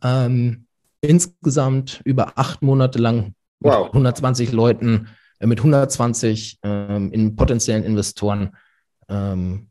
ähm, 0.01 0.65
insgesamt 1.01 1.99
über 2.05 2.37
acht 2.37 2.61
Monate 2.61 2.97
lang 2.97 3.33
wow. 3.59 3.83
mit 3.83 3.93
120 3.93 4.53
Leuten 4.53 5.09
äh, 5.39 5.47
mit 5.47 5.59
120 5.59 6.59
ähm, 6.63 7.11
in 7.11 7.35
potenziellen 7.35 7.83
Investoren 7.83 8.55
ähm, 9.09 9.67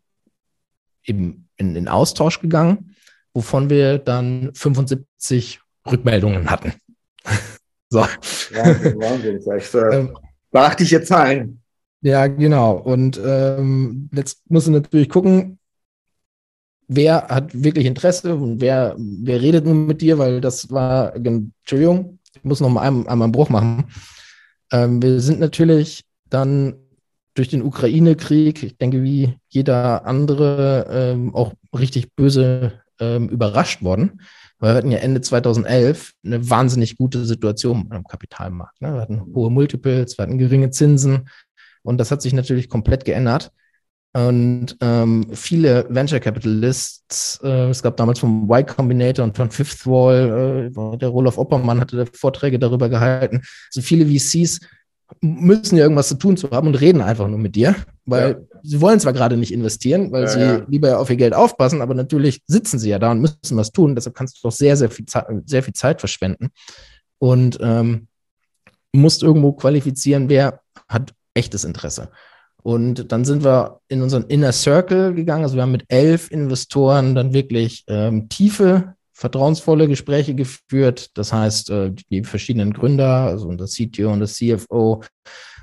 eben 1.05 1.49
in 1.57 1.73
den 1.73 1.89
Austausch 1.89 2.41
gegangen, 2.41 2.95
wovon 3.33 3.71
wir 3.71 3.97
dann 3.97 4.51
75 4.55 5.61
Rückmeldungen 5.91 6.51
hatten. 6.51 6.75
So. 7.93 8.01
Wahnsinn, 8.01 9.01
Wahnsinn. 9.01 9.37
Das 9.37 9.47
heißt, 9.47 9.75
äh, 9.77 9.99
ähm, 9.99 10.19
beachtliche 10.51 11.03
Zahlen. 11.03 11.61
Ja, 12.01 12.27
genau. 12.27 12.77
Und 12.79 13.21
ähm, 13.25 14.09
jetzt 14.13 14.43
musst 14.49 14.67
du 14.67 14.73
natürlich 14.73 15.09
gucken, 15.09 15.59
wer 16.89 17.29
hat 17.29 17.51
wirklich 17.55 17.87
Interesse 17.87 18.35
und 18.35 18.61
wer, 18.61 18.97
wer 18.99 19.41
redet 19.41 19.65
nun 19.65 19.87
mit 19.87 20.01
dir, 20.01 20.19
weil 20.19 20.41
das 20.41 20.71
war, 20.71 21.15
Entschuldigung, 21.15 22.19
ich 22.35 22.43
muss 22.43 22.61
noch 22.61 22.71
mal 22.71 22.83
einmal, 22.83 23.07
einmal 23.09 23.27
einen 23.27 23.33
Bruch 23.33 23.51
machen. 23.51 23.85
Ähm, 24.73 25.03
wir 25.03 25.21
sind 25.21 25.39
natürlich 25.39 26.05
dann 26.29 26.75
durch 27.35 27.49
den 27.49 27.63
Ukraine-Krieg, 27.63 28.63
ich 28.63 28.77
denke, 28.79 29.03
wie 29.03 29.37
jeder 29.49 30.07
andere, 30.07 30.87
ähm, 30.91 31.35
auch 31.35 31.53
richtig 31.79 32.15
böse 32.15 32.81
ähm, 33.01 33.29
überrascht 33.29 33.83
worden. 33.83 34.21
Weil 34.63 34.75
wir 34.75 34.79
hatten 34.79 34.93
ja 34.93 34.99
Ende 34.99 35.21
2011 35.21 36.13
eine 36.25 36.49
wahnsinnig 36.49 36.97
gute 36.97 37.25
Situation 37.25 37.89
am 37.91 38.05
Kapitalmarkt. 38.07 38.81
Ne? 38.81 38.95
Wir 38.95 39.01
hatten 39.01 39.21
hohe 39.35 39.51
Multiples, 39.51 40.17
wir 40.17 40.23
hatten 40.23 40.39
geringe 40.39 40.71
Zinsen 40.71 41.29
und 41.83 41.99
das 41.99 42.13
hat 42.13 42.23
sich 42.23 42.33
natürlich 42.33 42.69
komplett 42.69 43.05
geändert. 43.05 43.51
Und 44.13 44.77
ähm, 44.81 45.27
viele 45.33 45.87
Venture 45.89 46.21
Capitalists, 46.21 47.41
äh, 47.43 47.71
es 47.71 47.83
gab 47.83 47.97
damals 47.97 48.21
vom 48.21 48.45
Y 48.49 48.65
Combinator 48.65 49.25
und 49.25 49.37
von 49.37 49.51
Fifth 49.51 49.85
Wall, 49.85 50.71
äh, 50.73 50.97
der 50.97 51.09
Rolof 51.09 51.39
Oppermann 51.39 51.81
hatte 51.81 52.07
Vorträge 52.13 52.61
darüber 52.61 52.89
gehalten. 52.89 53.43
Also 53.71 53.81
viele 53.81 54.07
VCs 54.07 54.61
müssen 55.21 55.77
ja 55.77 55.85
irgendwas 55.85 56.09
zu 56.09 56.15
tun 56.17 56.37
zu 56.37 56.51
haben 56.51 56.69
und 56.69 56.81
reden 56.81 57.01
einfach 57.01 57.29
nur 57.29 57.39
mit 57.39 57.55
dir, 57.55 57.75
weil 58.05 58.31
ja. 58.31 58.59
sie 58.63 58.81
wollen 58.81 59.01
zwar 59.01 59.13
gerade 59.13 59.37
nicht 59.37 59.53
investieren, 59.53 60.13
weil 60.13 60.23
ja, 60.23 60.29
sie 60.29 60.41
ja. 60.41 60.65
lieber 60.69 60.99
auf 60.99 61.11
ihr 61.11 61.17
Geld 61.17 61.35
aufpassen, 61.35 61.83
aber 61.83 61.95
natürlich 61.95 62.43
sitzen 62.47 62.79
sie 62.79 62.91
ja 62.91 62.99
da 62.99 63.11
und 63.11 63.21
müssen 63.21 63.57
was 63.57 63.73
tun. 63.73 63.95
Deshalb 63.95 64.17
kannst 64.17 64.39
du 64.39 64.49
doch 64.49 64.53
sehr, 64.53 64.77
sehr 64.77 64.91
viel, 64.91 65.07
Zeit, 65.07 65.27
sehr 65.47 65.63
viel 65.63 65.75
Zeit 65.75 66.01
verschwenden 66.01 66.51
und 67.19 67.59
ähm, 67.61 68.09
musst 68.93 69.23
irgendwo 69.23 69.53
qualifizieren, 69.53 70.29
wer 70.29 70.61
hat 70.89 71.15
echtes 71.35 71.65
Interesse. 71.65 72.11
Und 72.63 73.11
dann 73.11 73.25
sind 73.25 73.45
wir 73.45 73.81
in 73.89 74.03
unseren 74.03 74.25
Inner 74.25 74.53
Circle 74.53 75.15
gegangen. 75.15 75.43
Also 75.43 75.57
wir 75.57 75.63
haben 75.63 75.73
mit 75.73 75.85
elf 75.89 76.31
Investoren 76.31 77.15
dann 77.15 77.33
wirklich 77.33 77.85
ähm, 77.89 78.29
tiefe, 78.29 78.95
vertrauensvolle 79.23 79.87
Gespräche 79.87 80.35
geführt. 80.35 81.17
Das 81.17 81.33
heißt, 81.33 81.71
äh, 81.71 81.93
die 82.11 82.25
verschiedenen 82.25 82.73
Gründer, 82.73 83.27
also 83.27 83.47
unser 83.47 83.67
CTO 83.67 84.13
und 84.13 84.19
das 84.19 84.35
CFO 84.35 85.05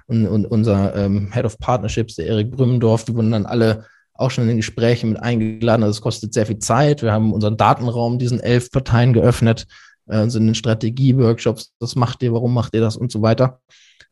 und, 0.08 0.28
und 0.28 0.46
unser 0.46 0.96
ähm, 0.96 1.30
Head 1.34 1.44
of 1.44 1.60
Partnerships, 1.60 2.16
der 2.16 2.28
Erik 2.28 2.52
Brümmendorf, 2.52 3.04
die 3.04 3.14
wurden 3.14 3.32
dann 3.32 3.46
alle 3.46 3.84
auch 4.14 4.32
schon 4.32 4.48
in 4.48 4.56
Gespräche 4.56 5.06
mit 5.08 5.20
eingeladen. 5.20 5.84
Also 5.84 5.98
es 5.98 6.02
kostet 6.02 6.34
sehr 6.34 6.46
viel 6.46 6.60
Zeit. 6.60 7.02
Wir 7.02 7.12
haben 7.12 7.34
unseren 7.34 7.58
Datenraum 7.58 8.18
diesen 8.18 8.40
elf 8.40 8.72
Parteien 8.72 9.12
geöffnet, 9.12 9.68
äh, 10.08 10.30
sind 10.30 10.48
in 10.48 10.56
Strategie-Workshops. 10.56 11.74
Was 11.82 11.98
macht 11.98 12.24
ihr? 12.24 12.32
Warum 12.32 12.54
macht 12.54 12.74
ihr 12.76 12.82
das? 12.82 12.96
Und 12.96 13.12
so 13.12 13.22
weiter. 13.22 13.60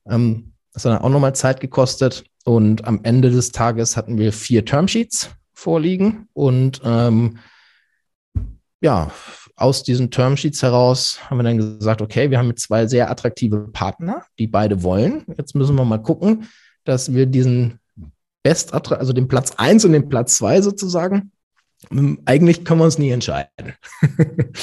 Ähm, 0.10 0.52
das 0.74 0.84
hat 0.84 0.92
dann 0.92 1.02
auch 1.02 1.10
nochmal 1.10 1.36
Zeit 1.36 1.62
gekostet. 1.62 2.26
Und 2.44 2.84
am 2.84 3.00
Ende 3.04 3.32
des 3.32 3.54
Tages 3.54 3.96
hatten 3.96 4.18
wir 4.18 4.34
vier 4.34 4.66
Termsheets 4.66 5.30
vorliegen. 5.54 6.28
Und 6.34 6.82
ähm, 6.84 7.38
ja, 8.82 9.12
aus 9.56 9.84
diesen 9.84 10.12
Termsheets 10.12 10.62
heraus 10.62 11.20
haben 11.30 11.38
wir 11.38 11.44
dann 11.44 11.58
gesagt, 11.58 12.02
okay, 12.02 12.30
wir 12.30 12.38
haben 12.38 12.50
jetzt 12.50 12.64
zwei 12.64 12.86
sehr 12.86 13.10
attraktive 13.10 13.70
Partner, 13.74 14.24
die 14.38 14.48
beide 14.48 14.84
wollen. 14.84 15.26
Jetzt 15.38 15.56
müssen 15.56 15.76
wir 15.76 15.86
mal 15.86 15.98
gucken, 15.98 16.48
dass 16.84 17.14
wir 17.14 17.26
diesen 17.26 17.80
Best, 18.44 18.74
also 18.74 19.14
den 19.14 19.28
Platz 19.28 19.54
eins 19.58 19.84
und 19.84 19.94
den 19.94 20.10
Platz 20.10 20.38
zwei 20.38 20.62
sozusagen, 20.62 21.32
eigentlich 22.26 22.66
können 22.66 22.80
wir 22.80 22.86
uns 22.86 22.98
nie 22.98 23.12
entscheiden. 23.12 23.74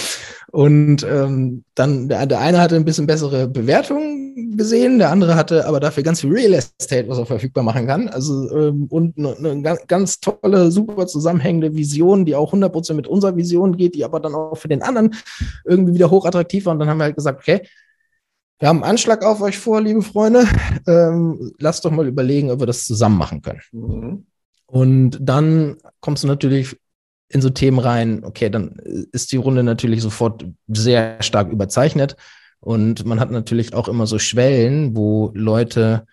Und 0.50 1.02
ähm, 1.04 1.64
dann, 1.75 2.09
der, 2.09 2.26
der 2.26 2.40
eine 2.40 2.61
hatte 2.61 2.76
ein 2.76 2.85
bisschen 2.85 3.06
bessere 3.06 3.49
Bewertungen 3.49 4.24
gesehen, 4.35 4.99
der 4.99 5.11
andere 5.11 5.35
hatte 5.35 5.67
aber 5.67 5.81
dafür 5.81 6.03
ganz 6.03 6.21
viel 6.21 6.33
Real 6.33 6.53
Estate, 6.55 7.09
was 7.09 7.19
er 7.19 7.26
verfügbar 7.26 7.64
machen 7.64 7.87
kann. 7.87 8.09
Also 8.09 8.50
ähm, 8.57 8.87
und 8.91 9.19
eine, 9.19 9.37
eine 9.37 9.62
ganz, 9.62 9.87
ganz 9.87 10.21
tolle, 10.21 10.71
super 10.71 11.07
zusammenhängende 11.07 11.75
Vision, 11.75 12.25
die 12.25 12.35
auch 12.35 12.53
100% 12.53 12.95
mit 12.95 13.07
unserer 13.07 13.37
Vision 13.37 13.76
geht, 13.76 13.95
die 13.95 14.05
aber 14.05 14.21
dann 14.21 14.35
auch 14.35 14.57
für 14.57 14.69
den 14.69 14.83
anderen 14.83 15.14
irgendwie 15.64 15.95
wieder 15.95 16.11
hochattraktiv 16.11 16.67
war. 16.67 16.73
Und 16.73 16.81
dann 16.81 16.88
haben 16.88 16.99
wir 16.99 17.05
halt 17.05 17.17
gesagt, 17.17 17.41
okay, 17.41 17.62
wir 18.59 18.69
haben 18.69 18.83
einen 18.83 18.91
Anschlag 18.91 19.25
auf 19.25 19.41
euch 19.41 19.59
vor, 19.59 19.81
liebe 19.81 20.03
Freunde. 20.03 20.47
Ähm, 20.87 21.53
lasst 21.59 21.85
doch 21.85 21.91
mal 21.91 22.07
überlegen, 22.07 22.50
ob 22.50 22.61
wir 22.61 22.67
das 22.67 22.87
zusammen 22.87 23.19
machen 23.19 23.43
können. 23.43 23.61
Mhm. 23.73 24.26
Und 24.67 25.19
dann 25.21 25.76
kommst 26.00 26.25
du 26.25 26.29
natürlich 26.29 26.76
in 27.29 27.41
so 27.41 27.50
Themen 27.50 27.79
rein, 27.79 28.25
okay, 28.25 28.50
dann 28.50 28.76
ist 29.12 29.33
die 29.33 29.37
Runde 29.37 29.62
natürlich 29.62 30.03
sofort 30.03 30.47
sehr 30.69 31.23
stark 31.23 31.50
überzeichnet. 31.50 32.17
Und 32.64 33.04
man 33.04 33.21
hat 33.21 33.30
natürlich 33.30 33.75
auch 33.75 33.88
immer 33.88 34.06
so 34.06 34.18
Schwellen, 34.18 34.97
wo 34.97 35.30
Leute 35.35 36.06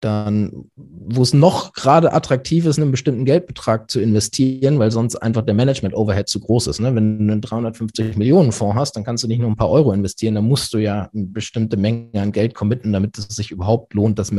dann, 0.00 0.70
wo 0.76 1.22
es 1.22 1.34
noch 1.34 1.72
gerade 1.72 2.12
attraktiv 2.12 2.66
ist, 2.66 2.78
einen 2.78 2.92
bestimmten 2.92 3.24
Geldbetrag 3.24 3.90
zu 3.90 4.00
investieren, 4.00 4.78
weil 4.78 4.92
sonst 4.92 5.16
einfach 5.16 5.42
der 5.42 5.56
Management-Overhead 5.56 6.28
zu 6.28 6.38
groß 6.38 6.68
ist. 6.68 6.78
Ne? 6.78 6.94
Wenn 6.94 7.26
du 7.26 7.32
einen 7.32 7.40
350 7.40 8.16
Millionen 8.16 8.52
Fonds 8.52 8.76
hast, 8.76 8.92
dann 8.94 9.02
kannst 9.02 9.24
du 9.24 9.28
nicht 9.28 9.40
nur 9.40 9.50
ein 9.50 9.56
paar 9.56 9.70
Euro 9.70 9.92
investieren, 9.92 10.36
dann 10.36 10.46
musst 10.46 10.72
du 10.72 10.78
ja 10.78 11.10
eine 11.12 11.26
bestimmte 11.26 11.76
Menge 11.76 12.22
an 12.22 12.30
Geld 12.30 12.54
committen, 12.54 12.92
damit 12.92 13.18
es 13.18 13.26
sich 13.34 13.50
überhaupt 13.50 13.92
lohnt, 13.94 14.20
das 14.20 14.30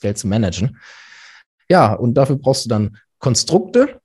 Geld 0.00 0.18
zu 0.18 0.28
managen. 0.28 0.76
Ja, 1.70 1.94
und 1.94 2.12
dafür 2.12 2.36
brauchst 2.36 2.66
du 2.66 2.68
dann 2.68 2.98
Konstrukte, 3.18 4.00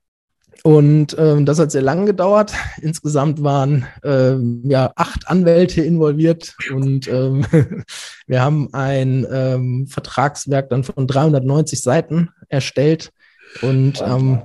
und 0.64 1.16
ähm, 1.18 1.44
das 1.44 1.58
hat 1.58 1.72
sehr 1.72 1.82
lange 1.82 2.06
gedauert. 2.06 2.54
Insgesamt 2.80 3.42
waren 3.42 3.86
ähm, 4.04 4.62
ja 4.64 4.92
acht 4.94 5.28
Anwälte 5.28 5.82
involviert 5.82 6.54
und 6.72 7.08
ähm, 7.08 7.44
wir 8.26 8.42
haben 8.42 8.72
ein 8.72 9.26
ähm, 9.30 9.86
Vertragswerk 9.88 10.70
dann 10.70 10.84
von 10.84 11.06
390 11.08 11.80
Seiten 11.80 12.30
erstellt 12.48 13.10
und 13.60 14.00
ähm, 14.06 14.42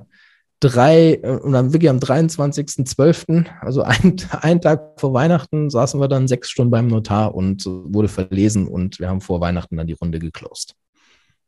drei 0.59 1.19
äh, 1.21 1.37
und 1.37 1.51
dann 1.51 1.73
wirklich 1.73 1.89
am 1.89 1.99
23.12., 1.99 3.45
also 3.61 3.83
ein, 3.83 4.15
einen 4.41 4.61
Tag 4.61 4.99
vor 4.99 5.13
Weihnachten, 5.13 5.69
saßen 5.69 5.99
wir 5.99 6.07
dann 6.07 6.27
sechs 6.27 6.49
Stunden 6.49 6.71
beim 6.71 6.87
Notar 6.87 7.35
und 7.35 7.65
wurde 7.65 8.07
verlesen 8.07 8.67
und 8.67 8.99
wir 8.99 9.07
haben 9.07 9.21
vor 9.21 9.39
Weihnachten 9.39 9.77
dann 9.77 9.87
die 9.87 9.93
Runde 9.93 10.17
geclosed. 10.17 10.73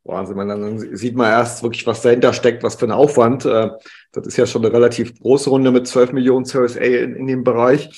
Wahnsinn, 0.04 0.38
man, 0.38 0.48
dann 0.48 0.96
sieht 0.96 1.16
man 1.16 1.30
erst 1.30 1.62
wirklich, 1.62 1.86
was 1.86 2.02
dahinter 2.02 2.34
steckt, 2.34 2.64
was 2.64 2.76
für 2.76 2.86
ein 2.86 2.92
Aufwand. 2.92 3.46
Äh, 3.46 3.70
das 4.12 4.28
ist 4.28 4.38
ja 4.38 4.46
schon 4.46 4.66
eine 4.66 4.74
relativ 4.74 5.20
große 5.20 5.50
Runde 5.50 5.72
mit 5.72 5.88
12 5.88 6.14
Millionen 6.14 6.46
Series 6.46 6.78
A 6.78 6.82
in, 6.82 7.16
in 7.16 7.28
dem 7.28 7.44
Bereich. 7.44 7.90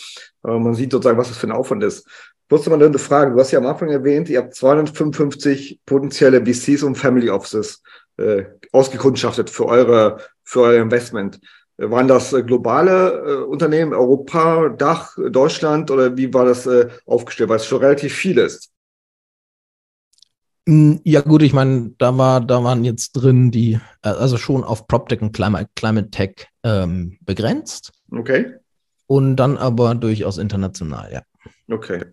Äh, 0.45 0.57
man 0.57 0.73
sieht 0.73 0.91
sozusagen, 0.91 1.17
was 1.17 1.29
das 1.29 1.37
für 1.37 1.47
ein 1.47 1.53
Aufwand 1.53 1.83
ist. 1.83 2.07
Musste 2.49 2.69
mal 2.69 2.83
eine 2.83 2.99
Frage, 2.99 3.31
du 3.31 3.39
hast 3.39 3.51
ja 3.51 3.59
am 3.59 3.65
Anfang 3.65 3.89
erwähnt, 3.89 4.29
ihr 4.29 4.39
habt 4.39 4.55
255 4.55 5.79
potenzielle 5.85 6.45
VCs 6.45 6.83
und 6.83 6.95
Family 6.95 7.29
Offices 7.29 7.81
äh, 8.17 8.43
ausgekundschaftet 8.73 9.49
für 9.49 9.67
eure, 9.67 10.17
für 10.43 10.61
euer 10.61 10.81
Investment. 10.81 11.39
Waren 11.77 12.09
das 12.09 12.31
globale 12.45 13.23
äh, 13.25 13.35
Unternehmen, 13.43 13.93
Europa, 13.93 14.67
Dach, 14.69 15.17
Deutschland 15.17 15.89
oder 15.91 16.17
wie 16.17 16.33
war 16.33 16.43
das 16.43 16.67
äh, 16.67 16.89
aufgestellt? 17.05 17.49
Weil 17.49 17.55
es 17.55 17.65
schon 17.65 17.79
relativ 17.79 18.13
viel 18.13 18.37
ist. 18.37 18.70
Hm, 20.67 21.01
ja, 21.03 21.21
gut, 21.21 21.41
ich 21.41 21.53
meine, 21.53 21.93
da 21.97 22.17
war, 22.17 22.41
da 22.41 22.63
waren 22.63 22.83
jetzt 22.83 23.13
drin 23.13 23.51
die, 23.51 23.79
äh, 24.03 24.09
also 24.09 24.37
schon 24.37 24.63
auf 24.63 24.87
PropTech 24.87 25.21
und 25.21 25.33
Climate, 25.33 25.69
Climate 25.75 26.09
Tech 26.11 26.47
ähm, 26.63 27.17
begrenzt. 27.21 27.91
Okay. 28.11 28.53
Und 29.07 29.35
dann 29.35 29.57
aber 29.57 29.95
durchaus 29.95 30.37
international, 30.37 31.11
ja. 31.11 31.21
Okay. 31.69 32.05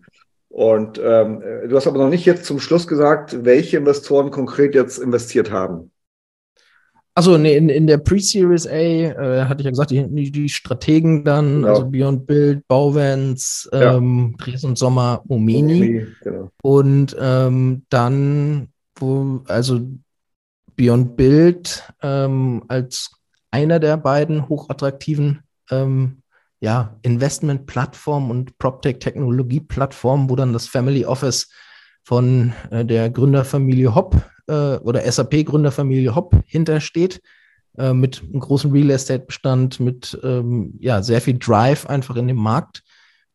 Und 0.49 0.99
ähm, 1.01 1.41
du 1.69 1.75
hast 1.75 1.85
aber 1.85 1.99
noch 1.99 2.09
nicht 2.09 2.25
jetzt 2.25 2.45
zum 2.45 2.59
Schluss 2.59 2.87
gesagt, 2.87 3.45
welche 3.45 3.77
Investoren 3.77 4.31
konkret 4.31 4.73
jetzt 4.73 4.97
investiert 4.97 5.51
haben. 5.51 5.91
Also 7.19 7.37
nee, 7.37 7.57
in, 7.57 7.67
in 7.67 7.85
der 7.85 7.97
Pre-Series 7.97 8.65
A 8.65 8.71
äh, 8.71 9.43
hatte 9.43 9.59
ich 9.59 9.65
ja 9.65 9.71
gesagt, 9.71 9.91
die, 9.91 10.31
die 10.31 10.47
Strategen 10.47 11.25
dann, 11.25 11.63
genau. 11.63 11.67
also 11.67 11.85
Beyond 11.85 12.25
Build, 12.25 12.65
Bauwens, 12.69 13.69
ähm, 13.73 14.37
ja. 14.39 14.45
Dres 14.45 14.63
und 14.63 14.77
Sommer, 14.77 15.21
Omeni. 15.27 16.07
Genau. 16.23 16.49
Und 16.63 17.17
ähm, 17.19 17.83
dann, 17.89 18.69
wo, 18.95 19.41
also 19.49 19.81
Beyond 20.77 21.17
Build 21.17 21.83
ähm, 22.01 22.63
als 22.69 23.11
einer 23.51 23.81
der 23.81 23.97
beiden 23.97 24.47
hochattraktiven 24.47 25.41
ähm, 25.71 26.21
ja, 26.61 26.95
Investment-Plattformen 27.01 28.31
und 28.31 28.57
PropTech-Technologie-Plattformen, 28.59 30.29
wo 30.29 30.37
dann 30.37 30.53
das 30.53 30.67
Family 30.67 31.03
Office 31.03 31.51
von 32.01 32.53
äh, 32.71 32.85
der 32.85 33.09
Gründerfamilie 33.09 33.93
Hopp 33.93 34.15
äh, 34.49 34.77
oder 34.83 35.09
SAP-Gründerfamilie 35.09 36.15
Hopp 36.15 36.35
hintersteht, 36.45 37.21
äh, 37.77 37.93
mit 37.93 38.21
einem 38.21 38.39
großen 38.39 38.71
Real 38.71 38.89
Estate-Bestand, 38.89 39.79
mit 39.79 40.19
ähm, 40.23 40.73
ja, 40.79 41.01
sehr 41.01 41.21
viel 41.21 41.37
Drive 41.37 41.85
einfach 41.85 42.15
in 42.15 42.27
dem 42.27 42.37
Markt. 42.37 42.83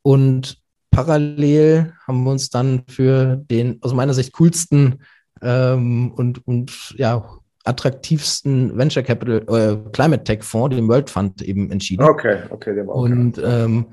Und 0.03 0.59
parallel 0.91 1.93
haben 2.07 2.25
wir 2.25 2.33
uns 2.33 2.51
dann 2.51 2.83
für 2.89 3.37
den 3.37 3.79
aus 3.83 3.95
meiner 3.95 4.15
Sicht 4.15 4.33
coolsten 4.35 5.03
ähm, 5.41 6.13
und, 6.13 6.47
und 6.47 6.95
ja, 6.99 7.25
attraktivsten 7.65 8.77
Venture 8.77 9.03
Capital 9.03 9.45
äh, 9.49 9.91
Climate 9.93 10.25
Tech 10.25 10.43
Fonds, 10.43 10.77
den 10.77 10.89
World 10.89 11.09
Fund, 11.09 11.41
eben 11.43 11.71
entschieden. 11.71 12.05
Okay, 12.05 12.43
okay, 12.51 12.75
der 12.75 12.87
war 12.87 12.97
okay. 12.97 13.13
Und 13.13 13.41
ähm, 13.43 13.87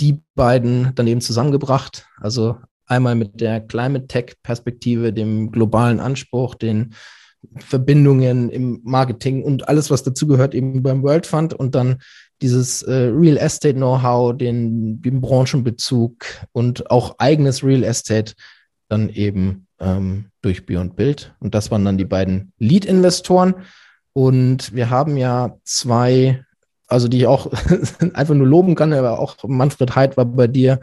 die 0.00 0.20
beiden 0.34 0.92
dann 0.94 1.06
eben 1.06 1.20
zusammengebracht. 1.20 2.06
Also 2.20 2.58
Einmal 2.88 3.14
mit 3.14 3.40
der 3.40 3.60
Climate 3.60 4.06
Tech 4.06 4.34
Perspektive, 4.42 5.12
dem 5.12 5.52
globalen 5.52 6.00
Anspruch, 6.00 6.54
den 6.54 6.94
Verbindungen 7.58 8.50
im 8.50 8.80
Marketing 8.82 9.44
und 9.44 9.68
alles, 9.68 9.90
was 9.90 10.02
dazugehört, 10.02 10.54
eben 10.54 10.82
beim 10.82 11.02
World 11.02 11.26
Fund 11.26 11.54
und 11.54 11.74
dann 11.74 11.98
dieses 12.42 12.82
äh, 12.82 13.10
Real 13.12 13.36
Estate 13.36 13.74
Know-how, 13.74 14.36
den, 14.36 15.00
den 15.02 15.20
Branchenbezug 15.20 16.24
und 16.52 16.90
auch 16.90 17.16
eigenes 17.18 17.62
Real 17.62 17.82
Estate 17.82 18.34
dann 18.88 19.08
eben 19.08 19.66
ähm, 19.80 20.26
durch 20.42 20.66
Beyond 20.66 20.96
Build. 20.96 21.34
Und 21.40 21.54
das 21.54 21.70
waren 21.70 21.84
dann 21.84 21.98
die 21.98 22.04
beiden 22.04 22.52
Lead-Investoren. 22.58 23.54
Und 24.12 24.74
wir 24.74 24.90
haben 24.90 25.16
ja 25.16 25.56
zwei, 25.64 26.44
also 26.86 27.08
die 27.08 27.18
ich 27.18 27.26
auch 27.26 27.50
einfach 28.14 28.34
nur 28.34 28.46
loben 28.46 28.74
kann, 28.74 28.92
aber 28.92 29.18
auch 29.18 29.36
Manfred 29.46 29.94
Heid 29.94 30.16
war 30.16 30.24
bei 30.24 30.46
dir 30.46 30.80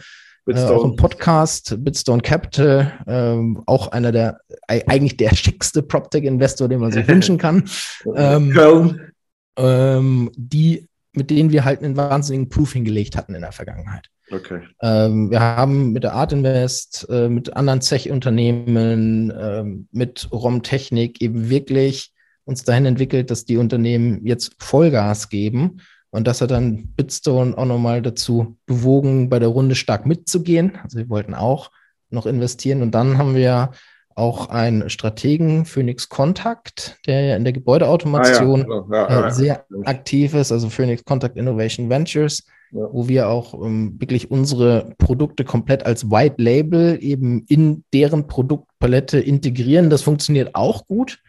äh, 0.48 0.60
auch 0.60 0.84
im 0.84 0.96
Podcast, 0.96 1.76
Bitstone 1.80 2.22
Capital, 2.22 2.94
ähm, 3.08 3.64
auch 3.66 3.88
einer 3.90 4.12
der, 4.12 4.40
eigentlich 4.68 5.18
der 5.18 5.36
schickste 5.36 5.82
PropTech-Investor, 5.82 6.68
den 6.68 6.80
man 6.80 6.92
sich 6.92 7.08
wünschen 7.08 7.38
kann. 7.38 7.70
Ähm, 8.16 8.52
Köln. 8.52 9.12
ähm, 9.58 10.32
die, 10.36 10.88
mit 11.14 11.30
denen 11.30 11.52
wir 11.52 11.66
halt 11.66 11.82
einen 11.82 11.98
wahnsinnigen 11.98 12.50
Proof 12.50 12.74
hingelegt 12.74 13.18
hatten 13.18 13.34
in 13.34 13.42
der 13.42 13.52
Vergangenheit. 13.52 14.10
Okay. 14.32 14.62
Ähm, 14.82 15.30
wir 15.30 15.40
haben 15.40 15.92
mit 15.92 16.04
der 16.04 16.14
Art 16.14 16.34
Invest, 16.34 17.08
äh, 17.10 17.30
mit 17.30 17.56
anderen 17.56 17.80
Tech-Unternehmen, 17.80 19.30
äh, 19.30 19.64
mit 19.92 20.30
Rom-Technik 20.32 21.22
eben 21.22 21.50
wirklich 21.50 22.12
uns 22.44 22.64
dahin 22.64 22.86
entwickelt, 22.86 23.32
dass 23.32 23.46
die 23.46 23.58
Unternehmen 23.58 24.26
jetzt 24.26 24.56
Vollgas 24.60 25.30
geben. 25.30 25.82
Und 26.16 26.28
das 26.28 26.40
hat 26.40 26.52
dann 26.52 26.88
Bitstone 26.96 27.58
auch 27.58 27.66
nochmal 27.66 28.02
dazu 28.02 28.58
bewogen, 28.66 29.30
bei 29.30 29.38
der 29.38 29.50
Runde 29.50 29.76
stark 29.76 30.06
mitzugehen. 30.06 30.78
Also 30.82 30.98
wir 30.98 31.10
wollten 31.10 31.34
auch 31.34 31.72
noch 32.10 32.26
investieren. 32.26 32.82
Und 32.82 32.92
dann 32.96 33.18
haben 33.18 33.36
wir 33.36 33.72
auch 34.16 34.48
einen 34.48 34.90
Strategen, 34.90 35.66
Phoenix 35.66 36.08
Contact, 36.08 36.98
der 37.06 37.22
ja 37.22 37.36
in 37.36 37.44
der 37.44 37.52
Gebäudeautomation 37.52 38.72
ah, 38.72 38.86
ja. 38.90 39.10
Ja, 39.10 39.28
äh, 39.28 39.32
sehr 39.32 39.66
aktiv 39.84 40.34
ist, 40.34 40.54
also 40.54 40.70
Phoenix 40.70 41.04
Contact 41.04 41.36
Innovation 41.36 41.90
Ventures, 41.90 42.48
wo 42.72 43.10
wir 43.10 43.28
auch 43.28 43.54
ähm, 43.54 43.98
wirklich 44.00 44.32
unsere 44.32 44.94
Produkte 44.98 45.44
komplett 45.44 45.86
als 45.86 46.10
White 46.10 46.42
Label 46.42 46.98
eben 47.02 47.44
in 47.50 47.84
deren 47.94 48.28
Produktpalette 48.28 49.20
integrieren. 49.20 49.90
Das 49.90 50.02
funktioniert 50.02 50.56
auch 50.56 50.88
gut. 50.88 51.20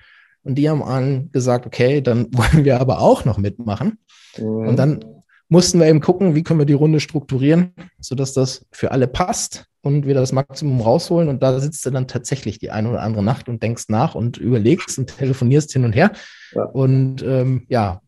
Und 0.44 0.54
die 0.54 0.70
haben 0.70 0.84
an 0.84 1.30
gesagt, 1.32 1.66
okay, 1.66 2.00
dann 2.00 2.28
wollen 2.32 2.64
wir 2.64 2.80
aber 2.80 3.00
auch 3.00 3.24
noch 3.24 3.36
mitmachen. 3.36 3.98
Mhm. 4.38 4.68
Und 4.68 4.76
dann 4.76 5.04
mussten 5.48 5.78
wir 5.78 5.86
eben 5.86 6.00
gucken, 6.00 6.34
wie 6.34 6.42
können 6.42 6.58
wir 6.58 6.66
die 6.66 6.72
Runde 6.72 7.00
strukturieren, 7.00 7.72
sodass 8.00 8.32
das 8.32 8.66
für 8.72 8.90
alle 8.90 9.06
passt 9.06 9.66
und 9.82 10.06
wir 10.06 10.14
das 10.14 10.32
Maximum 10.32 10.80
rausholen. 10.80 11.28
Und 11.28 11.42
da 11.42 11.60
sitzt 11.60 11.86
du 11.86 11.90
dann 11.90 12.08
tatsächlich 12.08 12.58
die 12.58 12.70
eine 12.70 12.90
oder 12.90 13.02
andere 13.02 13.22
Nacht 13.22 13.48
und 13.48 13.62
denkst 13.62 13.84
nach 13.88 14.14
und 14.14 14.36
überlegst 14.36 14.98
und 14.98 15.16
telefonierst 15.16 15.72
hin 15.72 15.84
und 15.84 15.92
her. 15.92 16.12
Ja. 16.52 16.64
Und 16.64 17.22
ähm, 17.22 17.66
ja, 17.68 18.02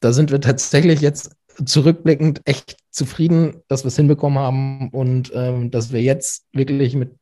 da 0.00 0.12
sind 0.12 0.30
wir 0.30 0.40
tatsächlich 0.40 1.00
jetzt 1.00 1.30
zurückblickend 1.64 2.42
echt 2.44 2.76
zufrieden, 2.90 3.62
dass 3.68 3.84
wir 3.84 3.88
es 3.88 3.96
hinbekommen 3.96 4.38
haben 4.38 4.90
und 4.90 5.32
ähm, 5.34 5.70
dass 5.70 5.92
wir 5.92 6.02
jetzt 6.02 6.44
wirklich 6.52 6.94
mit, 6.94 7.12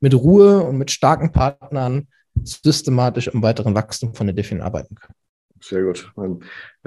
mit 0.00 0.14
Ruhe 0.14 0.62
und 0.62 0.78
mit 0.78 0.90
starken 0.90 1.32
Partnern 1.32 2.08
systematisch 2.44 3.28
im 3.28 3.42
weiteren 3.42 3.74
Wachstum 3.74 4.14
von 4.14 4.26
der 4.26 4.34
Defin 4.34 4.60
arbeiten 4.60 4.94
können. 4.94 5.14
Sehr 5.60 5.82
gut. 5.82 6.12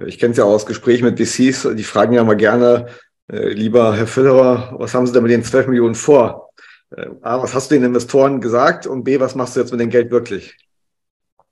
Ich 0.05 0.19
kenne 0.19 0.31
es 0.31 0.37
ja 0.37 0.43
aus 0.43 0.65
Gesprächen 0.65 1.05
mit 1.05 1.19
VCs, 1.19 1.69
die 1.75 1.83
fragen 1.83 2.13
ja 2.13 2.23
mal 2.23 2.37
gerne, 2.37 2.87
äh, 3.31 3.49
lieber 3.49 3.95
Herr 3.95 4.07
Fillerer, 4.07 4.75
was 4.77 4.93
haben 4.93 5.05
Sie 5.05 5.13
denn 5.13 5.23
mit 5.23 5.31
den 5.31 5.43
12 5.43 5.67
Millionen 5.67 5.95
vor? 5.95 6.49
Äh, 6.95 7.07
A, 7.21 7.41
was 7.41 7.53
hast 7.53 7.69
du 7.69 7.75
den 7.75 7.83
Investoren 7.83 8.41
gesagt? 8.41 8.87
Und 8.87 9.03
B, 9.03 9.19
was 9.19 9.35
machst 9.35 9.55
du 9.55 9.59
jetzt 9.59 9.71
mit 9.71 9.79
dem 9.79 9.89
Geld 9.89 10.11
wirklich? 10.11 10.55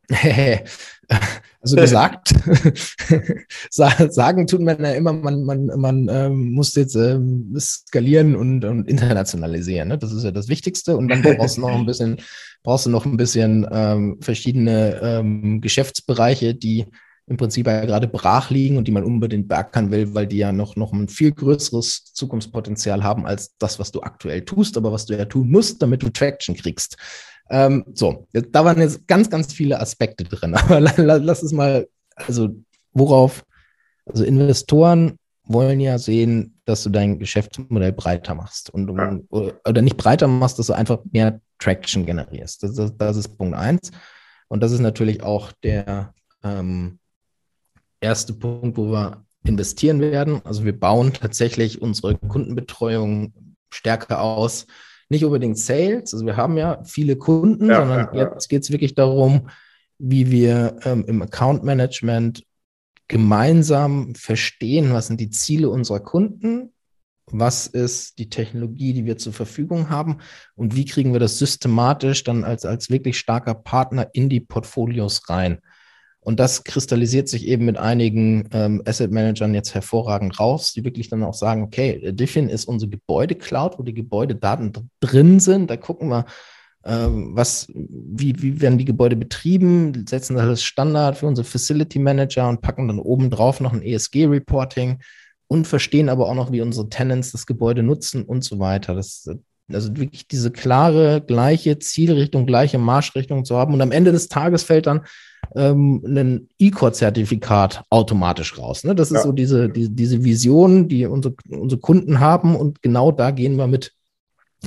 Also 1.59 1.75
gesagt, 1.75 2.33
sagen 3.69 4.47
tut 4.47 4.61
man 4.61 4.83
ja 4.83 4.91
immer, 4.91 5.11
man, 5.11 5.43
man, 5.43 5.65
man 5.65 6.07
ähm, 6.09 6.51
muss 6.51 6.75
jetzt 6.75 6.95
ähm, 6.95 7.53
skalieren 7.59 8.35
und, 8.35 8.63
und 8.63 8.87
internationalisieren. 8.87 9.89
Ne? 9.89 9.97
Das 9.97 10.13
ist 10.13 10.23
ja 10.23 10.31
das 10.31 10.47
Wichtigste. 10.47 10.95
Und 10.95 11.09
dann 11.09 11.23
brauchst 11.23 11.57
du 11.57 11.61
noch 11.61 11.75
ein 11.75 11.85
bisschen, 11.85 12.17
brauchst 12.63 12.85
du 12.85 12.89
noch 12.89 13.05
ein 13.05 13.17
bisschen 13.17 13.67
ähm, 13.71 14.17
verschiedene 14.21 14.99
ähm, 15.01 15.59
Geschäftsbereiche, 15.59 16.55
die 16.55 16.85
im 17.27 17.35
Prinzip 17.35 17.67
ja 17.67 17.85
gerade 17.85 18.07
brach 18.07 18.49
liegen 18.49 18.77
und 18.77 18.87
die 18.87 18.91
man 18.91 19.03
unbedingt 19.03 19.49
beackern 19.49 19.91
will, 19.91 20.13
weil 20.13 20.27
die 20.27 20.37
ja 20.37 20.53
noch, 20.53 20.77
noch 20.77 20.93
ein 20.93 21.09
viel 21.09 21.33
größeres 21.33 22.13
Zukunftspotenzial 22.13 23.03
haben 23.03 23.25
als 23.25 23.55
das, 23.57 23.79
was 23.79 23.91
du 23.91 24.01
aktuell 24.01 24.45
tust, 24.45 24.77
aber 24.77 24.93
was 24.93 25.05
du 25.05 25.17
ja 25.17 25.25
tun 25.25 25.49
musst, 25.49 25.81
damit 25.81 26.03
du 26.03 26.09
Traction 26.09 26.55
kriegst. 26.55 26.95
Ähm, 27.49 27.83
so, 27.93 28.27
da 28.33 28.63
waren 28.63 28.79
jetzt 28.79 29.07
ganz, 29.07 29.29
ganz 29.29 29.53
viele 29.53 29.79
Aspekte 29.79 30.23
drin. 30.23 30.55
Aber 30.55 30.81
lass 30.81 31.43
es 31.43 31.53
mal, 31.53 31.87
also 32.15 32.49
worauf, 32.93 33.45
also 34.05 34.23
Investoren 34.23 35.17
wollen 35.43 35.79
ja 35.79 35.97
sehen, 35.97 36.59
dass 36.65 36.83
du 36.83 36.89
dein 36.89 37.19
Geschäftsmodell 37.19 37.93
breiter 37.93 38.35
machst 38.35 38.69
und 38.69 38.97
ja. 38.97 39.17
oder 39.31 39.81
nicht 39.81 39.95
breiter 39.95 40.27
machst, 40.27 40.59
dass 40.59 40.67
du 40.67 40.73
einfach 40.73 40.99
mehr 41.11 41.39
Traction 41.59 42.05
generierst. 42.05 42.63
Das, 42.63 42.73
das, 42.73 42.97
das 42.97 43.15
ist 43.15 43.37
Punkt 43.37 43.55
eins. 43.55 43.91
Und 44.49 44.61
das 44.61 44.73
ist 44.73 44.79
natürlich 44.79 45.23
auch 45.23 45.53
der 45.63 46.13
ähm, 46.43 46.99
erste 48.01 48.33
Punkt, 48.33 48.77
wo 48.77 48.91
wir 48.91 49.25
investieren 49.43 50.01
werden. 50.01 50.41
Also 50.43 50.65
wir 50.65 50.77
bauen 50.77 51.13
tatsächlich 51.13 51.81
unsere 51.81 52.15
Kundenbetreuung 52.17 53.33
stärker 53.69 54.21
aus 54.21 54.67
nicht 55.09 55.25
unbedingt 55.25 55.57
Sales. 55.57 56.13
Also 56.13 56.25
wir 56.25 56.37
haben 56.37 56.57
ja 56.57 56.83
viele 56.83 57.15
Kunden, 57.15 57.69
ja, 57.69 57.77
sondern 57.77 58.15
ja, 58.15 58.33
jetzt 58.33 58.49
geht 58.49 58.63
es 58.63 58.71
wirklich 58.71 58.95
darum, 58.95 59.49
wie 59.97 60.31
wir 60.31 60.77
ähm, 60.83 61.05
im 61.07 61.21
Account 61.21 61.63
Management 61.63 62.43
gemeinsam 63.07 64.15
verstehen, 64.15 64.91
was 64.91 65.07
sind 65.07 65.19
die 65.21 65.29
Ziele 65.29 65.69
unserer 65.69 66.01
Kunden, 66.01 66.73
was 67.31 67.67
ist 67.67 68.19
die 68.19 68.29
Technologie, 68.29 68.93
die 68.93 69.05
wir 69.05 69.17
zur 69.17 69.33
Verfügung 69.33 69.89
haben 69.89 70.17
und 70.55 70.75
wie 70.75 70.85
kriegen 70.85 71.13
wir 71.13 71.19
das 71.19 71.39
systematisch 71.39 72.23
dann 72.23 72.43
als, 72.43 72.65
als 72.65 72.89
wirklich 72.89 73.17
starker 73.17 73.53
Partner 73.53 74.09
in 74.13 74.29
die 74.29 74.41
Portfolios 74.41 75.29
rein. 75.29 75.59
Und 76.27 76.41
das 76.41 76.65
kristallisiert 76.65 77.29
sich 77.29 77.47
eben 77.47 77.63
mit 77.63 77.77
einigen 77.77 78.49
ähm, 78.51 78.81
Asset 78.85 79.11
Managern 79.13 79.53
jetzt 79.53 79.73
hervorragend 79.73 80.37
raus, 80.41 80.73
die 80.73 80.83
wirklich 80.83 81.07
dann 81.07 81.23
auch 81.23 81.33
sagen, 81.33 81.63
okay, 81.63 82.11
Diffin 82.11 82.49
ist 82.49 82.65
unsere 82.65 82.89
Gebäude-Cloud, 82.89 83.79
wo 83.79 83.83
die 83.83 83.93
Gebäudedaten 83.93 84.73
drin 84.99 85.39
sind. 85.39 85.71
Da 85.71 85.77
gucken 85.77 86.09
wir, 86.09 86.25
ähm, 86.83 87.29
was, 87.33 87.69
wie, 87.73 88.41
wie 88.41 88.59
werden 88.59 88.77
die 88.77 88.83
Gebäude 88.83 89.15
betrieben, 89.15 90.05
setzen 90.05 90.35
das 90.35 90.43
als 90.43 90.63
Standard 90.63 91.15
für 91.15 91.27
unsere 91.27 91.47
Facility 91.47 91.97
Manager 91.97 92.49
und 92.49 92.59
packen 92.59 92.89
dann 92.89 92.99
oben 92.99 93.29
drauf 93.29 93.61
noch 93.61 93.71
ein 93.71 93.81
ESG-Reporting 93.81 94.99
und 95.47 95.65
verstehen 95.65 96.09
aber 96.09 96.27
auch 96.27 96.35
noch, 96.35 96.51
wie 96.51 96.59
unsere 96.59 96.89
Tenants 96.89 97.31
das 97.31 97.45
Gebäude 97.45 97.83
nutzen 97.83 98.25
und 98.25 98.43
so 98.43 98.59
weiter. 98.59 98.95
Das, 98.95 99.29
also 99.71 99.95
wirklich 99.97 100.27
diese 100.27 100.51
klare, 100.51 101.21
gleiche 101.25 101.79
Zielrichtung, 101.79 102.45
gleiche 102.45 102.77
Marschrichtung 102.77 103.45
zu 103.45 103.57
haben. 103.57 103.73
Und 103.73 103.81
am 103.81 103.91
Ende 103.91 104.11
des 104.11 104.29
Tages 104.29 104.63
fällt 104.63 104.87
dann 104.87 105.01
ähm, 105.55 106.03
ein 106.05 106.49
E-Core-Zertifikat 106.59 107.83
automatisch 107.89 108.57
raus. 108.57 108.83
Ne? 108.83 108.95
Das 108.95 109.11
ist 109.11 109.17
ja. 109.17 109.23
so 109.23 109.31
diese, 109.31 109.69
die, 109.69 109.89
diese 109.89 110.23
Vision, 110.23 110.87
die 110.87 111.05
unsere, 111.05 111.35
unsere 111.49 111.81
Kunden 111.81 112.19
haben 112.19 112.55
und 112.55 112.81
genau 112.81 113.11
da 113.11 113.31
gehen 113.31 113.57
wir 113.57 113.67
mit. 113.67 113.93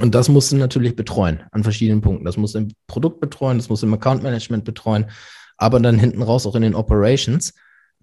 Und 0.01 0.15
das 0.15 0.29
musst 0.29 0.53
du 0.53 0.57
natürlich 0.57 0.95
betreuen 0.95 1.43
an 1.51 1.65
verschiedenen 1.65 2.01
Punkten. 2.01 2.25
Das 2.25 2.37
muss 2.37 2.55
im 2.55 2.69
Produkt 2.87 3.21
betreuen, 3.21 3.59
das 3.59 3.69
muss 3.69 3.83
im 3.83 3.93
Account 3.93 4.23
Management 4.23 4.65
betreuen, 4.65 5.07
aber 5.57 5.81
dann 5.81 5.99
hinten 5.99 6.23
raus 6.23 6.47
auch 6.47 6.55
in 6.55 6.63
den 6.63 6.75
Operations, 6.75 7.55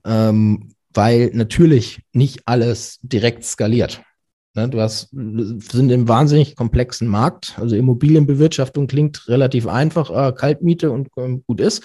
ähm, 0.05 0.73
weil 0.93 1.31
natürlich 1.33 2.01
nicht 2.11 2.41
alles 2.45 2.99
direkt 3.01 3.45
skaliert. 3.45 4.01
Ne? 4.57 4.69
Du 4.69 4.81
hast, 4.81 5.09
sind 5.11 5.91
im 5.91 6.07
wahnsinnig 6.07 6.55
komplexen 6.55 7.07
Markt. 7.07 7.57
Also 7.57 7.75
Immobilienbewirtschaftung 7.75 8.87
klingt 8.87 9.27
relativ 9.27 9.67
einfach, 9.67 10.09
äh, 10.09 10.33
Kaltmiete 10.33 10.91
und 10.91 11.09
äh, 11.15 11.37
gut 11.47 11.61
ist. 11.61 11.83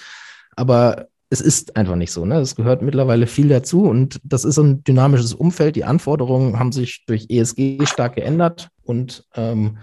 Aber 0.55 1.07
es 1.29 1.41
ist 1.41 1.75
einfach 1.75 1.95
nicht 1.95 2.11
so. 2.11 2.25
Ne? 2.25 2.39
Es 2.39 2.55
gehört 2.55 2.81
mittlerweile 2.81 3.25
viel 3.25 3.47
dazu 3.47 3.83
und 3.85 4.19
das 4.23 4.43
ist 4.43 4.57
ein 4.57 4.83
dynamisches 4.83 5.33
Umfeld. 5.33 5.75
Die 5.75 5.85
Anforderungen 5.85 6.59
haben 6.59 6.71
sich 6.71 7.05
durch 7.07 7.27
ESG 7.29 7.85
stark 7.85 8.15
geändert 8.15 8.69
und 8.83 9.25
ähm, 9.35 9.77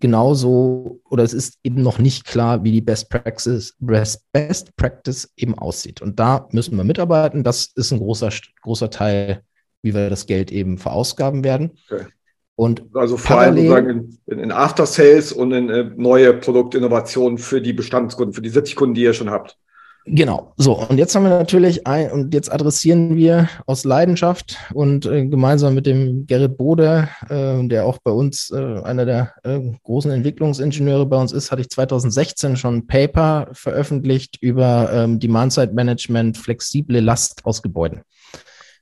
genauso 0.00 1.00
oder 1.08 1.22
es 1.22 1.32
ist 1.32 1.58
eben 1.62 1.80
noch 1.80 1.98
nicht 1.98 2.26
klar, 2.26 2.64
wie 2.64 2.72
die 2.72 2.82
Best 2.82 3.08
Practice, 3.08 3.74
Best, 3.78 4.76
Practice 4.76 5.32
eben 5.36 5.56
aussieht. 5.56 6.02
Und 6.02 6.18
da 6.18 6.48
müssen 6.50 6.76
wir 6.76 6.84
mitarbeiten. 6.84 7.44
Das 7.44 7.70
ist 7.76 7.92
ein 7.92 8.00
großer, 8.00 8.30
großer 8.62 8.90
Teil, 8.90 9.42
wie 9.82 9.94
wir 9.94 10.10
das 10.10 10.26
Geld 10.26 10.50
eben 10.50 10.78
verausgaben 10.78 11.44
werden. 11.44 11.72
Okay. 11.90 12.06
Und 12.54 12.84
also 12.94 13.16
vor 13.16 13.38
allem 13.38 13.56
sozusagen 13.56 14.18
in, 14.26 14.38
in 14.38 14.52
After 14.52 14.86
Sales 14.86 15.32
und 15.32 15.52
in 15.52 15.70
äh, 15.70 15.90
neue 15.96 16.34
Produktinnovationen 16.34 17.38
für 17.38 17.60
die 17.60 17.72
Bestandskunden, 17.72 18.34
für 18.34 18.42
die 18.42 18.50
70 18.50 18.76
Kunden, 18.76 18.94
die 18.94 19.02
ihr 19.02 19.14
schon 19.14 19.30
habt. 19.30 19.56
Genau, 20.04 20.52
so 20.56 20.74
und 20.74 20.98
jetzt 20.98 21.14
haben 21.14 21.22
wir 21.22 21.30
natürlich 21.30 21.86
ein, 21.86 22.10
und 22.10 22.34
jetzt 22.34 22.52
adressieren 22.52 23.16
wir 23.16 23.48
aus 23.66 23.84
Leidenschaft 23.84 24.56
und 24.74 25.06
äh, 25.06 25.26
gemeinsam 25.26 25.74
mit 25.74 25.86
dem 25.86 26.26
Gerrit 26.26 26.56
Bode, 26.56 27.08
äh, 27.28 27.66
der 27.68 27.86
auch 27.86 27.98
bei 28.02 28.10
uns 28.10 28.50
äh, 28.50 28.80
einer 28.82 29.06
der 29.06 29.32
äh, 29.44 29.60
großen 29.84 30.10
Entwicklungsingenieure 30.10 31.06
bei 31.06 31.16
uns 31.16 31.30
ist, 31.30 31.52
hatte 31.52 31.62
ich 31.62 31.70
2016 31.70 32.56
schon 32.56 32.78
ein 32.78 32.86
Paper 32.88 33.48
veröffentlicht 33.52 34.38
über 34.40 34.90
ähm, 34.92 35.20
Demand-Side-Management, 35.20 36.36
flexible 36.36 36.98
Last 36.98 37.44
aus 37.44 37.62
Gebäuden. 37.62 38.02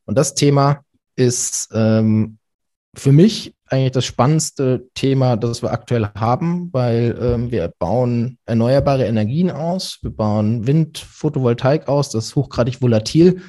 Und 0.06 0.16
das 0.16 0.34
Thema 0.34 0.84
ist 1.16 1.68
ähm, 1.72 2.38
für 2.94 3.12
mich 3.12 3.54
eigentlich 3.66 3.92
das 3.92 4.04
spannendste 4.04 4.88
Thema, 4.94 5.36
das 5.36 5.62
wir 5.62 5.70
aktuell 5.70 6.08
haben, 6.16 6.70
weil 6.72 7.16
ähm, 7.20 7.50
wir 7.50 7.72
bauen 7.78 8.38
erneuerbare 8.46 9.06
Energien 9.06 9.50
aus, 9.50 9.98
wir 10.02 10.10
bauen 10.10 10.66
Wind, 10.66 10.98
Photovoltaik 10.98 11.88
aus, 11.88 12.10
das 12.10 12.26
ist 12.26 12.36
hochgradig 12.36 12.82
volatil. 12.82 13.42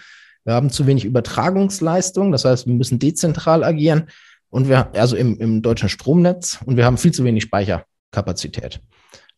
Wir 0.43 0.53
haben 0.53 0.69
zu 0.69 0.85
wenig 0.87 1.05
Übertragungsleistung, 1.05 2.31
das 2.31 2.45
heißt, 2.45 2.67
wir 2.67 2.73
müssen 2.73 2.99
dezentral 2.99 3.63
agieren. 3.63 4.09
Und 4.49 4.67
wir, 4.67 4.93
also 4.93 5.15
im, 5.15 5.39
im 5.39 5.61
deutschen 5.61 5.89
Stromnetz. 5.89 6.59
Und 6.65 6.75
wir 6.77 6.85
haben 6.85 6.97
viel 6.97 7.13
zu 7.13 7.23
wenig 7.23 7.43
Speicherkapazität. 7.43 8.81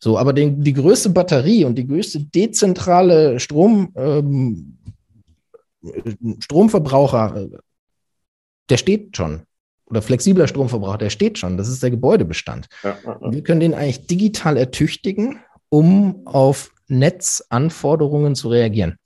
So, 0.00 0.18
aber 0.18 0.32
den, 0.32 0.60
die 0.60 0.72
größte 0.72 1.10
Batterie 1.10 1.64
und 1.64 1.76
die 1.76 1.86
größte 1.86 2.20
dezentrale 2.20 3.38
Strom, 3.38 3.92
ähm, 3.96 4.78
Stromverbraucher, 6.40 7.46
der 8.74 8.78
steht 8.78 9.16
schon. 9.16 9.42
Oder 9.86 10.02
flexibler 10.02 10.48
Stromverbrauch, 10.48 10.96
der 10.96 11.10
steht 11.10 11.38
schon. 11.38 11.56
Das 11.56 11.68
ist 11.68 11.80
der 11.82 11.90
Gebäudebestand. 11.90 12.66
Ja, 12.82 12.98
ja, 13.04 13.18
ja. 13.22 13.32
Wir 13.32 13.42
können 13.44 13.60
den 13.60 13.72
eigentlich 13.72 14.08
digital 14.08 14.56
ertüchtigen, 14.56 15.38
um 15.68 16.26
auf 16.26 16.72
Netzanforderungen 16.88 18.34
zu 18.34 18.48
reagieren. 18.48 18.96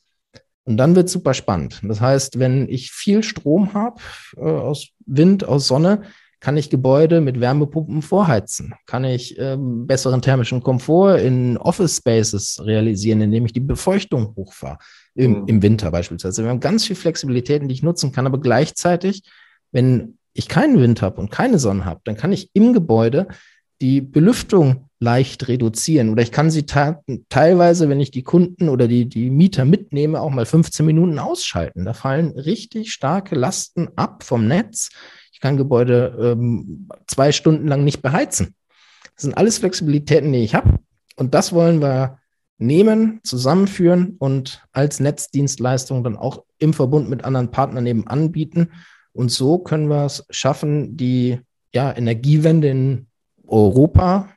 Und 0.65 0.79
dann 0.79 0.97
wird 0.97 1.07
es 1.07 1.13
super 1.13 1.35
spannend. 1.35 1.81
Das 1.83 2.01
heißt, 2.01 2.39
wenn 2.39 2.67
ich 2.71 2.91
viel 2.91 3.23
Strom 3.23 3.75
habe 3.75 4.01
äh, 4.39 4.41
aus 4.41 4.89
Wind, 5.05 5.45
aus 5.45 5.67
Sonne, 5.67 6.03
kann 6.41 6.57
ich 6.57 6.71
Gebäude 6.71 7.21
mit 7.21 7.41
Wärmepumpen 7.41 8.01
vorheizen? 8.01 8.73
Kann 8.87 9.05
ich 9.05 9.39
ähm, 9.39 9.87
besseren 9.87 10.23
thermischen 10.23 10.63
Komfort 10.63 11.19
in 11.19 11.59
Office 11.59 11.99
Spaces 11.99 12.63
realisieren, 12.65 13.21
indem 13.21 13.45
ich 13.45 13.53
die 13.53 13.61
Befeuchtung 13.61 14.35
hochfahre? 14.35 14.79
Im, 15.15 15.41
mhm. 15.41 15.47
im 15.47 15.63
Winter 15.63 15.91
beispielsweise. 15.91 16.43
Wir 16.45 16.51
haben 16.51 16.61
ganz 16.61 16.87
viel 16.87 16.97
Flexibilitäten, 16.97 17.69
die 17.69 17.75
ich 17.75 17.83
nutzen 17.83 18.13
kann, 18.13 18.25
aber 18.25 18.41
gleichzeitig, 18.41 19.25
wenn 19.73 20.19
ich 20.33 20.49
keinen 20.49 20.81
Wind 20.81 21.03
habe 21.03 21.21
und 21.21 21.31
keine 21.31 21.59
Sonne 21.59 21.85
habe, 21.85 22.01
dann 22.05 22.17
kann 22.17 22.33
ich 22.33 22.51
im 22.55 22.73
Gebäude 22.73 23.29
die 23.81 24.01
Belüftung 24.01 24.89
leicht 25.01 25.47
reduzieren. 25.49 26.11
Oder 26.11 26.23
ich 26.23 26.33
kann 26.33 26.51
sie 26.51 26.67
teilweise, 26.67 27.89
wenn 27.89 28.01
ich 28.01 28.11
die 28.11 28.25
Kunden 28.25 28.69
oder 28.69 28.89
die, 28.89 29.09
die 29.09 29.31
Mieter 29.31 29.65
mitnehme, 29.65 30.21
auch 30.21 30.31
mal 30.31 30.47
15 30.47 30.85
Minuten 30.85 31.19
ausschalten. 31.19 31.85
Da 31.85 31.93
fallen 31.93 32.31
richtig 32.33 32.93
starke 32.93 33.37
Lasten 33.37 33.89
ab 33.97 34.25
vom 34.25 34.49
Netz. 34.49 34.91
Ich 35.33 35.41
kann 35.41 35.57
Gebäude 35.57 36.17
ähm, 36.21 36.89
zwei 37.07 37.31
Stunden 37.31 37.69
lang 37.69 37.85
nicht 37.85 38.03
beheizen. 38.03 38.57
Das 39.15 39.23
sind 39.23 39.37
alles 39.37 39.59
Flexibilitäten, 39.59 40.33
die 40.33 40.43
ich 40.43 40.55
habe. 40.55 40.81
Und 41.17 41.35
das 41.35 41.53
wollen 41.53 41.81
wir 41.81 42.19
nehmen, 42.59 43.21
zusammenführen 43.23 44.17
und 44.19 44.63
als 44.73 44.99
Netzdienstleistung 44.99 46.03
dann 46.03 46.17
auch 46.17 46.45
im 46.59 46.75
Verbund 46.75 47.09
mit 47.09 47.25
anderen 47.25 47.53
Partnern 47.53 47.87
eben 47.87 48.07
anbieten. 48.09 48.73
Und 49.19 49.33
so 49.33 49.59
können 49.59 49.89
wir 49.89 50.05
es 50.05 50.25
schaffen, 50.31 50.97
die 50.97 51.41
ja, 51.75 51.93
Energiewende 51.93 52.69
in 52.69 53.09
Europa 53.49 54.29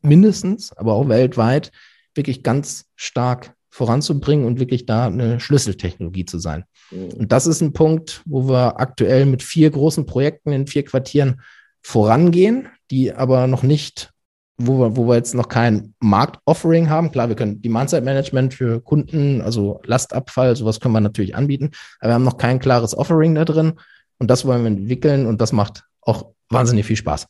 mindestens, 0.00 0.72
aber 0.72 0.94
auch 0.94 1.10
weltweit 1.10 1.70
wirklich 2.14 2.42
ganz 2.42 2.86
stark 2.96 3.54
voranzubringen 3.68 4.46
und 4.46 4.58
wirklich 4.58 4.86
da 4.86 5.08
eine 5.08 5.40
Schlüsseltechnologie 5.40 6.24
zu 6.24 6.38
sein. 6.38 6.64
Mhm. 6.90 7.08
Und 7.18 7.32
das 7.32 7.46
ist 7.46 7.60
ein 7.60 7.74
Punkt, 7.74 8.22
wo 8.24 8.48
wir 8.48 8.80
aktuell 8.80 9.26
mit 9.26 9.42
vier 9.42 9.70
großen 9.70 10.06
Projekten 10.06 10.52
in 10.52 10.66
vier 10.66 10.86
Quartieren 10.86 11.42
vorangehen, 11.82 12.68
die 12.90 13.12
aber 13.12 13.46
noch 13.46 13.62
nicht, 13.62 14.10
wo 14.56 14.78
wir, 14.78 14.96
wo 14.96 15.06
wir 15.06 15.16
jetzt 15.16 15.34
noch 15.34 15.48
kein 15.48 15.92
Marktoffering 16.00 16.88
haben. 16.88 17.12
Klar, 17.12 17.28
wir 17.28 17.36
können 17.36 17.60
Demand-Side-Management 17.60 18.54
für 18.54 18.80
Kunden, 18.80 19.42
also 19.42 19.82
Lastabfall, 19.84 20.56
sowas 20.56 20.80
können 20.80 20.94
wir 20.94 21.00
natürlich 21.02 21.36
anbieten, 21.36 21.72
aber 22.00 22.12
wir 22.12 22.14
haben 22.14 22.24
noch 22.24 22.38
kein 22.38 22.58
klares 22.58 22.96
Offering 22.96 23.34
da 23.34 23.44
drin 23.44 23.74
und 24.24 24.28
das 24.28 24.46
wollen 24.46 24.62
wir 24.62 24.68
entwickeln 24.68 25.26
und 25.26 25.42
das 25.42 25.52
macht 25.52 25.84
auch 26.00 26.30
wahnsinnig 26.48 26.86
viel 26.86 26.96
Spaß. 26.96 27.26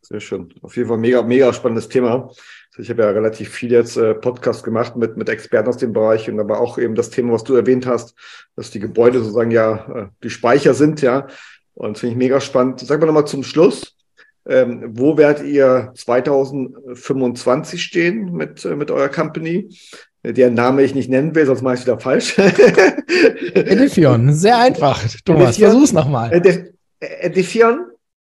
Sehr 0.00 0.20
schön. 0.20 0.54
Auf 0.62 0.76
jeden 0.76 0.88
Fall 0.88 0.98
mega, 0.98 1.22
mega 1.22 1.52
spannendes 1.52 1.88
Thema. 1.88 2.30
Ich 2.78 2.88
habe 2.88 3.02
ja 3.02 3.10
relativ 3.10 3.48
viel 3.48 3.72
jetzt 3.72 3.96
äh, 3.96 4.14
Podcast 4.14 4.62
gemacht 4.62 4.94
mit, 4.94 5.16
mit 5.16 5.28
Experten 5.28 5.68
aus 5.68 5.78
dem 5.78 5.92
Bereich 5.92 6.30
und 6.30 6.38
aber 6.38 6.60
auch 6.60 6.78
eben 6.78 6.94
das 6.94 7.10
Thema, 7.10 7.32
was 7.32 7.42
du 7.42 7.56
erwähnt 7.56 7.84
hast, 7.84 8.14
dass 8.54 8.70
die 8.70 8.78
Gebäude 8.78 9.18
sozusagen 9.18 9.50
ja 9.50 9.86
äh, 9.92 10.06
die 10.22 10.30
Speicher 10.30 10.72
sind, 10.72 11.02
ja. 11.02 11.26
Und 11.74 11.98
finde 11.98 12.12
ich 12.12 12.18
mega 12.18 12.40
spannend. 12.40 12.78
Sag 12.78 13.00
mal 13.00 13.06
nochmal 13.06 13.26
zum 13.26 13.42
Schluss. 13.42 13.96
Ähm, 14.46 14.84
wo 14.96 15.16
werdet 15.16 15.44
ihr 15.48 15.90
2025 15.96 17.82
stehen 17.82 18.32
mit, 18.34 18.64
äh, 18.64 18.76
mit 18.76 18.92
eurer 18.92 19.08
Company? 19.08 19.68
Deren 20.22 20.54
Name 20.54 20.82
ich 20.82 20.94
nicht 20.94 21.08
nennen 21.08 21.34
will, 21.34 21.46
sonst 21.46 21.62
mache 21.62 21.74
ich 21.74 21.80
es 21.80 21.86
wieder 21.86 22.00
falsch. 22.00 22.38
Edifion, 23.54 24.32
sehr 24.32 24.58
einfach. 24.58 25.02
Thomas, 25.24 25.50
Edifion, 25.50 25.70
versuch's 25.70 25.92
nochmal. 25.92 26.32
Edifion? 27.00 27.86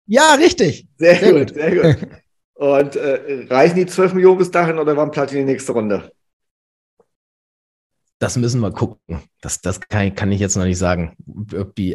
Ja, 0.07 0.35
richtig. 0.35 0.87
Sehr, 0.97 1.15
sehr 1.15 1.31
gut, 1.33 1.47
gut, 1.47 1.55
sehr 1.55 1.75
gut. 1.75 2.07
Und 2.53 2.95
äh, 2.95 3.47
reichen 3.49 3.75
die 3.75 3.85
12 3.85 4.13
Millionen 4.13 4.37
bis 4.37 4.51
dahin 4.51 4.77
oder 4.77 4.95
wann 4.95 5.11
platt 5.11 5.31
in 5.31 5.39
die 5.39 5.51
nächste 5.51 5.71
Runde? 5.71 6.11
Das 8.19 8.37
müssen 8.37 8.61
wir 8.61 8.71
gucken. 8.71 9.19
Das, 9.41 9.61
das 9.61 9.79
kann, 9.79 10.13
kann 10.13 10.31
ich 10.31 10.39
jetzt 10.39 10.55
noch 10.55 10.65
nicht 10.65 10.77
sagen. 10.77 11.15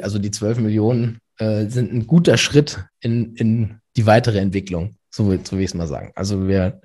Also 0.03 0.19
die 0.19 0.31
12 0.33 0.59
Millionen 0.59 1.21
äh, 1.39 1.67
sind 1.67 1.93
ein 1.93 2.07
guter 2.07 2.37
Schritt 2.37 2.85
in, 3.01 3.37
in 3.37 3.81
die 3.97 4.07
weitere 4.07 4.41
Entwicklung, 4.41 4.97
so, 5.09 5.25
so 5.45 5.53
will 5.53 5.61
ich 5.61 5.71
es 5.71 5.75
mal 5.75 5.87
sagen. 5.87 6.11
Also 6.17 6.49
wir 6.49 6.81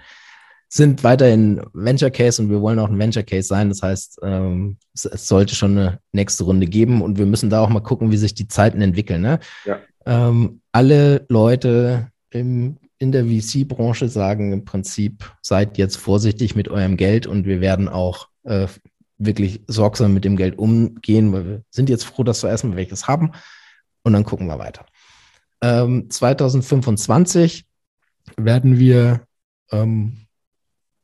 sind 0.74 1.04
weiterhin 1.04 1.62
Venture 1.74 2.12
Case 2.12 2.42
und 2.42 2.50
wir 2.50 2.62
wollen 2.62 2.80
auch 2.80 2.90
ein 2.90 2.98
Venture 2.98 3.24
Case 3.24 3.48
sein. 3.48 3.70
Das 3.70 3.84
heißt, 3.84 4.20
ähm, 4.24 4.78
es, 4.94 5.06
es, 5.06 5.28
sollte 5.28 5.54
schon 5.54 5.78
eine 5.78 6.00
nächste 6.14 6.46
Runde 6.46 6.66
geben 6.66 7.02
und 7.02 7.18
wir 7.18 7.26
müssen 7.26 7.50
da 7.50 7.62
auch 7.62 7.70
mal 7.70 7.82
gucken, 7.82 8.12
wie 8.12 8.18
sich 8.18 8.34
die 8.34 8.48
Zeiten 8.48 8.82
entwickeln. 8.82 9.22
Ne? 9.22 9.40
Ja 9.66 9.80
ähm, 10.06 10.62
alle 10.72 11.26
Leute 11.30 12.12
im, 12.30 12.78
in 12.98 13.12
der 13.12 13.26
VC-Branche 13.26 14.08
sagen 14.10 14.54
im 14.54 14.66
Prinzip, 14.66 15.34
seid 15.42 15.78
jetzt 15.78 15.98
vorsichtig 15.98 16.56
mit 16.56 16.70
eurem 16.70 16.98
Geld 16.98 17.28
und 17.28 17.46
wir 17.46 17.62
werden 17.62 17.90
auch 17.90 18.30
äh, 18.44 18.68
wirklich 19.18 19.62
sorgsam 19.68 20.14
mit 20.14 20.26
dem 20.26 20.38
Geld 20.38 20.58
umgehen, 20.58 21.32
weil 21.34 21.46
wir 21.46 21.64
sind 21.70 21.90
jetzt 21.90 22.06
froh, 22.06 22.24
dass 22.24 22.44
wir 22.44 22.50
erstmal 22.50 22.78
welches 22.78 23.08
haben 23.08 23.32
und 24.04 24.14
dann 24.14 24.24
gucken 24.24 24.48
wir 24.48 24.60
weiter. 24.60 24.86
Ähm, 25.62 26.10
2025 26.10 27.66
werden 28.38 28.80
wir 28.80 29.26
ähm, 29.72 30.26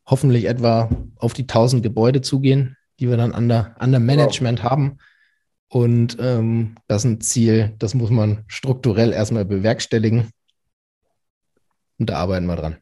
hoffentlich 0.07 0.45
etwa 0.45 0.89
auf 1.17 1.33
die 1.33 1.43
1000 1.43 1.83
Gebäude 1.83 2.21
zugehen, 2.21 2.77
die 2.99 3.09
wir 3.09 3.17
dann 3.17 3.33
an 3.33 3.47
der, 3.47 3.79
an 3.79 3.91
der 3.91 3.99
Management 3.99 4.63
wow. 4.63 4.71
haben. 4.71 4.97
Und 5.69 6.17
ähm, 6.19 6.75
das 6.87 7.03
ist 7.03 7.11
ein 7.11 7.21
Ziel, 7.21 7.75
das 7.77 7.93
muss 7.93 8.09
man 8.09 8.45
strukturell 8.47 9.11
erstmal 9.11 9.45
bewerkstelligen. 9.45 10.29
Und 11.99 12.09
da 12.09 12.17
arbeiten 12.17 12.45
wir 12.45 12.55
dran. 12.55 12.77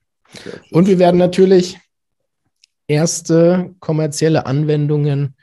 Und 0.72 0.88
wir 0.88 1.00
werden 1.00 1.18
natürlich 1.18 1.80
erste 2.88 3.74
kommerzielle 3.80 4.46
Anwendungen 4.46 5.36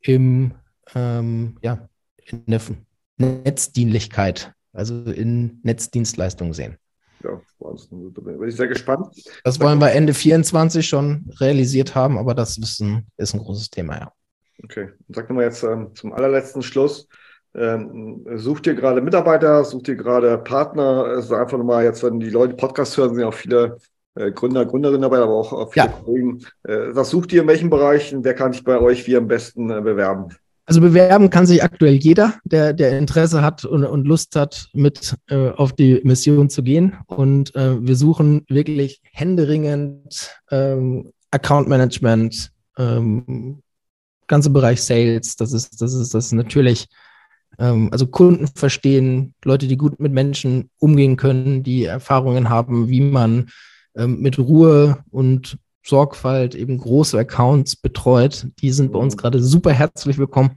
im, 0.00 0.52
ähm, 0.94 1.56
ja, 1.62 1.88
in 2.24 2.44
der 2.46 2.60
Netzdienlichkeit, 3.16 4.52
also 4.72 5.04
in 5.04 5.60
Netzdienstleistungen 5.62 6.52
sehen. 6.52 6.76
Ja, 7.26 7.40
Wahnsinn. 7.58 8.12
Da 8.14 8.20
bin 8.20 8.48
ich 8.48 8.56
sehr 8.56 8.68
gespannt. 8.68 9.08
Das 9.42 9.60
wollen 9.60 9.80
wir 9.80 9.92
Ende 9.92 10.14
24 10.14 10.86
schon 10.86 11.28
realisiert 11.40 11.94
haben, 11.94 12.18
aber 12.18 12.34
das 12.34 12.56
ist 12.56 12.80
ein, 12.80 13.06
ist 13.16 13.34
ein 13.34 13.40
großes 13.40 13.70
Thema, 13.70 13.98
ja. 13.98 14.12
Okay, 14.62 14.90
sag 15.08 15.28
nochmal 15.28 15.44
jetzt 15.44 15.62
ähm, 15.64 15.94
zum 15.94 16.12
allerletzten 16.12 16.62
Schluss. 16.62 17.08
Ähm, 17.54 18.24
sucht 18.36 18.66
ihr 18.66 18.74
gerade 18.74 19.00
Mitarbeiter, 19.00 19.64
sucht 19.64 19.88
ihr 19.88 19.96
gerade 19.96 20.38
Partner? 20.38 21.04
Also 21.04 21.34
einfach 21.34 21.58
nochmal 21.58 21.84
jetzt, 21.84 22.02
wenn 22.02 22.20
die 22.20 22.30
Leute 22.30 22.54
Podcast 22.54 22.96
hören, 22.96 23.10
sind 23.10 23.20
ja 23.20 23.28
auch 23.28 23.34
viele 23.34 23.78
äh, 24.14 24.30
Gründer, 24.30 24.64
Gründerinnen 24.64 25.02
dabei, 25.02 25.18
aber 25.18 25.34
auch, 25.34 25.52
auch 25.52 25.72
viele 25.72 25.86
ja. 25.86 25.92
Kollegen. 25.92 26.44
Äh, 26.64 26.94
was 26.94 27.10
sucht 27.10 27.32
ihr 27.32 27.42
in 27.42 27.48
welchen 27.48 27.70
Bereichen? 27.70 28.24
Wer 28.24 28.34
kann 28.34 28.52
sich 28.52 28.64
bei 28.64 28.78
euch 28.78 29.06
wie 29.06 29.16
am 29.16 29.28
besten 29.28 29.70
äh, 29.70 29.80
bewerben? 29.80 30.28
Also 30.68 30.80
bewerben 30.80 31.30
kann 31.30 31.46
sich 31.46 31.62
aktuell 31.62 31.94
jeder, 31.94 32.34
der, 32.44 32.72
der 32.72 32.98
Interesse 32.98 33.40
hat 33.40 33.64
und, 33.64 33.84
und 33.84 34.04
Lust 34.04 34.34
hat, 34.34 34.68
mit 34.72 35.14
äh, 35.28 35.50
auf 35.50 35.72
die 35.72 36.00
Mission 36.02 36.50
zu 36.50 36.64
gehen. 36.64 36.96
Und 37.06 37.54
äh, 37.54 37.80
wir 37.80 37.94
suchen 37.94 38.44
wirklich 38.48 39.00
händeringend 39.12 40.32
ähm, 40.50 41.12
Account 41.30 41.68
Management, 41.68 42.50
ähm, 42.76 43.62
ganze 44.26 44.50
Bereich 44.50 44.82
Sales, 44.82 45.36
das 45.36 45.52
ist, 45.52 45.80
das 45.80 45.94
ist, 45.94 46.14
das 46.14 46.32
natürlich, 46.32 46.88
ähm, 47.60 47.88
also 47.92 48.08
Kunden 48.08 48.48
verstehen, 48.48 49.34
Leute, 49.44 49.68
die 49.68 49.76
gut 49.76 50.00
mit 50.00 50.12
Menschen 50.12 50.70
umgehen 50.78 51.16
können, 51.16 51.62
die 51.62 51.84
Erfahrungen 51.84 52.48
haben, 52.48 52.88
wie 52.88 53.00
man 53.00 53.50
ähm, 53.94 54.20
mit 54.20 54.36
Ruhe 54.38 54.98
und 55.10 55.58
Sorgfalt 55.86 56.54
eben 56.54 56.78
große 56.78 57.18
Accounts 57.18 57.76
betreut, 57.76 58.48
die 58.60 58.70
sind 58.70 58.92
bei 58.92 58.98
uns 58.98 59.14
mhm. 59.14 59.18
gerade 59.18 59.42
super 59.42 59.72
herzlich 59.72 60.18
willkommen. 60.18 60.56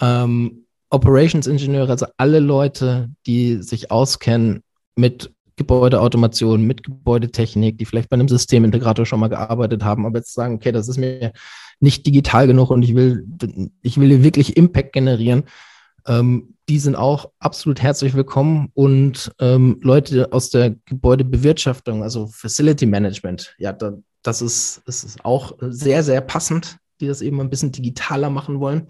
Ähm, 0.00 0.66
Operations 0.90 1.46
Ingenieure, 1.46 1.90
also 1.90 2.06
alle 2.18 2.38
Leute, 2.38 3.08
die 3.26 3.62
sich 3.62 3.90
auskennen 3.90 4.62
mit 4.94 5.32
Gebäudeautomation, 5.56 6.66
mit 6.66 6.82
Gebäudetechnik, 6.82 7.78
die 7.78 7.84
vielleicht 7.84 8.08
bei 8.08 8.14
einem 8.14 8.28
Systemintegrator 8.28 9.06
schon 9.06 9.20
mal 9.20 9.28
gearbeitet 9.28 9.84
haben, 9.84 10.06
aber 10.06 10.18
jetzt 10.18 10.34
sagen, 10.34 10.54
okay, 10.54 10.72
das 10.72 10.88
ist 10.88 10.98
mir 10.98 11.32
nicht 11.80 12.06
digital 12.06 12.46
genug 12.46 12.70
und 12.70 12.82
ich 12.82 12.94
will, 12.94 13.26
ich 13.80 13.98
will 13.98 14.22
wirklich 14.22 14.56
Impact 14.56 14.92
generieren. 14.92 15.44
Ähm, 16.06 16.54
die 16.68 16.78
sind 16.78 16.96
auch 16.96 17.30
absolut 17.38 17.82
herzlich 17.82 18.14
willkommen 18.14 18.70
und 18.74 19.32
ähm, 19.40 19.78
Leute 19.82 20.32
aus 20.32 20.50
der 20.50 20.74
Gebäudebewirtschaftung, 20.86 22.02
also 22.02 22.26
Facility 22.28 22.86
Management, 22.86 23.54
ja, 23.58 23.72
da, 23.72 23.94
das 24.22 24.42
ist, 24.42 24.82
das 24.86 25.04
ist 25.04 25.24
auch 25.24 25.56
sehr, 25.60 26.02
sehr 26.02 26.20
passend, 26.20 26.78
die 27.00 27.06
das 27.06 27.22
eben 27.22 27.40
ein 27.40 27.50
bisschen 27.50 27.72
digitaler 27.72 28.30
machen 28.30 28.60
wollen 28.60 28.88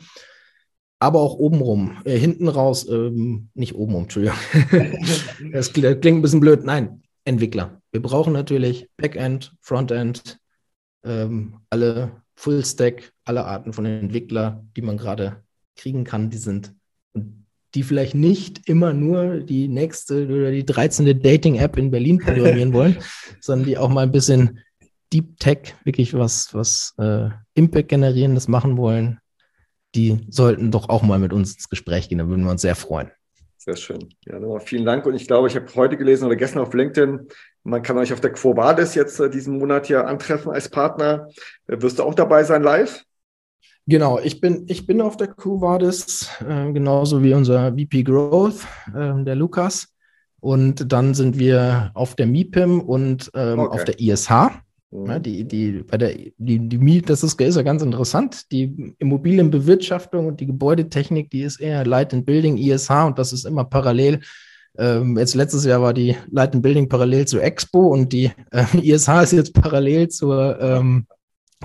aber 1.02 1.20
auch 1.20 1.34
obenrum, 1.34 1.96
äh, 2.04 2.16
hinten 2.16 2.46
raus, 2.46 2.88
ähm, 2.88 3.48
nicht 3.54 3.74
obenrum, 3.74 4.04
Entschuldigung. 4.04 4.38
das 5.52 5.72
klingt 5.72 6.06
ein 6.06 6.22
bisschen 6.22 6.38
blöd. 6.38 6.62
Nein, 6.62 7.02
Entwickler. 7.24 7.82
Wir 7.90 8.00
brauchen 8.00 8.32
natürlich 8.32 8.88
Backend, 8.96 9.52
Frontend, 9.60 10.38
ähm, 11.04 11.56
alle 11.70 12.22
Fullstack, 12.36 13.12
alle 13.24 13.44
Arten 13.44 13.72
von 13.72 13.84
Entwickler, 13.84 14.64
die 14.76 14.82
man 14.82 14.96
gerade 14.96 15.42
kriegen 15.74 16.04
kann, 16.04 16.30
die 16.30 16.38
sind 16.38 16.72
die 17.74 17.82
vielleicht 17.82 18.14
nicht 18.14 18.68
immer 18.68 18.92
nur 18.92 19.38
die 19.38 19.66
nächste 19.66 20.26
oder 20.26 20.50
die 20.50 20.66
13. 20.66 21.22
Dating-App 21.22 21.78
in 21.78 21.90
Berlin 21.90 22.18
programmieren 22.18 22.74
wollen, 22.74 22.98
sondern 23.40 23.66
die 23.66 23.78
auch 23.78 23.88
mal 23.88 24.02
ein 24.02 24.12
bisschen 24.12 24.58
Deep 25.12 25.38
Tech, 25.38 25.74
wirklich 25.84 26.14
was, 26.14 26.54
was 26.54 26.94
äh, 26.98 27.28
Impact 27.54 27.88
generierendes 27.88 28.48
machen 28.48 28.76
wollen, 28.76 29.18
die 29.94 30.26
sollten 30.30 30.70
doch 30.70 30.88
auch 30.88 31.02
mal 31.02 31.18
mit 31.18 31.32
uns 31.32 31.54
ins 31.54 31.68
Gespräch 31.68 32.08
gehen. 32.08 32.18
Da 32.18 32.28
würden 32.28 32.44
wir 32.44 32.50
uns 32.50 32.62
sehr 32.62 32.76
freuen. 32.76 33.10
Sehr 33.58 33.76
schön. 33.76 34.08
Ja, 34.26 34.40
nochmal 34.40 34.60
vielen 34.60 34.84
Dank. 34.84 35.06
Und 35.06 35.14
ich 35.14 35.26
glaube, 35.26 35.46
ich 35.48 35.54
habe 35.54 35.66
heute 35.76 35.96
gelesen 35.96 36.24
oder 36.24 36.34
gestern 36.34 36.62
auf 36.62 36.74
LinkedIn, 36.74 37.28
man 37.64 37.82
kann 37.82 37.96
euch 37.96 38.12
auf 38.12 38.20
der 38.20 38.32
Quo 38.32 38.56
Vadis 38.56 38.94
jetzt 38.94 39.20
äh, 39.20 39.30
diesen 39.30 39.58
Monat 39.58 39.86
hier 39.86 40.06
antreffen 40.06 40.50
als 40.50 40.68
Partner. 40.68 41.28
Äh, 41.68 41.80
wirst 41.80 41.98
du 41.98 42.02
auch 42.02 42.14
dabei 42.14 42.42
sein 42.42 42.62
live? 42.62 43.04
Genau, 43.86 44.18
ich 44.18 44.40
bin, 44.40 44.64
ich 44.68 44.86
bin 44.86 45.00
auf 45.00 45.16
der 45.16 45.28
Quo 45.28 45.60
Vadis, 45.60 46.28
äh, 46.40 46.72
genauso 46.72 47.22
wie 47.22 47.34
unser 47.34 47.72
VP 47.72 48.02
Growth, 48.02 48.66
äh, 48.94 49.22
der 49.22 49.36
Lukas. 49.36 49.88
Und 50.40 50.92
dann 50.92 51.14
sind 51.14 51.38
wir 51.38 51.92
auf 51.94 52.16
der 52.16 52.26
MIPIM 52.26 52.80
und 52.80 53.30
ähm, 53.34 53.60
okay. 53.60 53.74
auf 53.74 53.84
der 53.84 54.00
ISH. 54.00 54.28
Ja, 54.92 55.18
mhm. 55.18 55.22
die, 55.22 55.44
die, 55.44 55.72
bei 55.82 55.96
der, 55.96 56.14
die, 56.36 56.68
die, 56.68 57.02
das 57.02 57.22
ist, 57.22 57.40
ist 57.40 57.56
ja 57.56 57.62
ganz 57.62 57.82
interessant. 57.82 58.52
Die 58.52 58.94
Immobilienbewirtschaftung 58.98 60.26
und 60.26 60.40
die 60.40 60.46
Gebäudetechnik, 60.46 61.30
die 61.30 61.42
ist 61.42 61.60
eher 61.60 61.86
Light 61.86 62.12
and 62.12 62.26
Building, 62.26 62.58
ISH 62.58 62.90
und 62.90 63.18
das 63.18 63.32
ist 63.32 63.46
immer 63.46 63.64
parallel. 63.64 64.20
Ähm, 64.76 65.16
jetzt 65.16 65.34
letztes 65.34 65.64
Jahr 65.64 65.80
war 65.80 65.94
die 65.94 66.16
Light 66.30 66.54
and 66.54 66.62
Building 66.62 66.90
parallel 66.90 67.26
zur 67.26 67.42
Expo 67.42 67.88
und 67.88 68.12
die 68.12 68.32
äh, 68.50 68.64
ISH 68.82 69.08
ist 69.08 69.32
jetzt 69.32 69.54
parallel 69.54 70.08
zur, 70.08 70.60
ähm, 70.60 71.06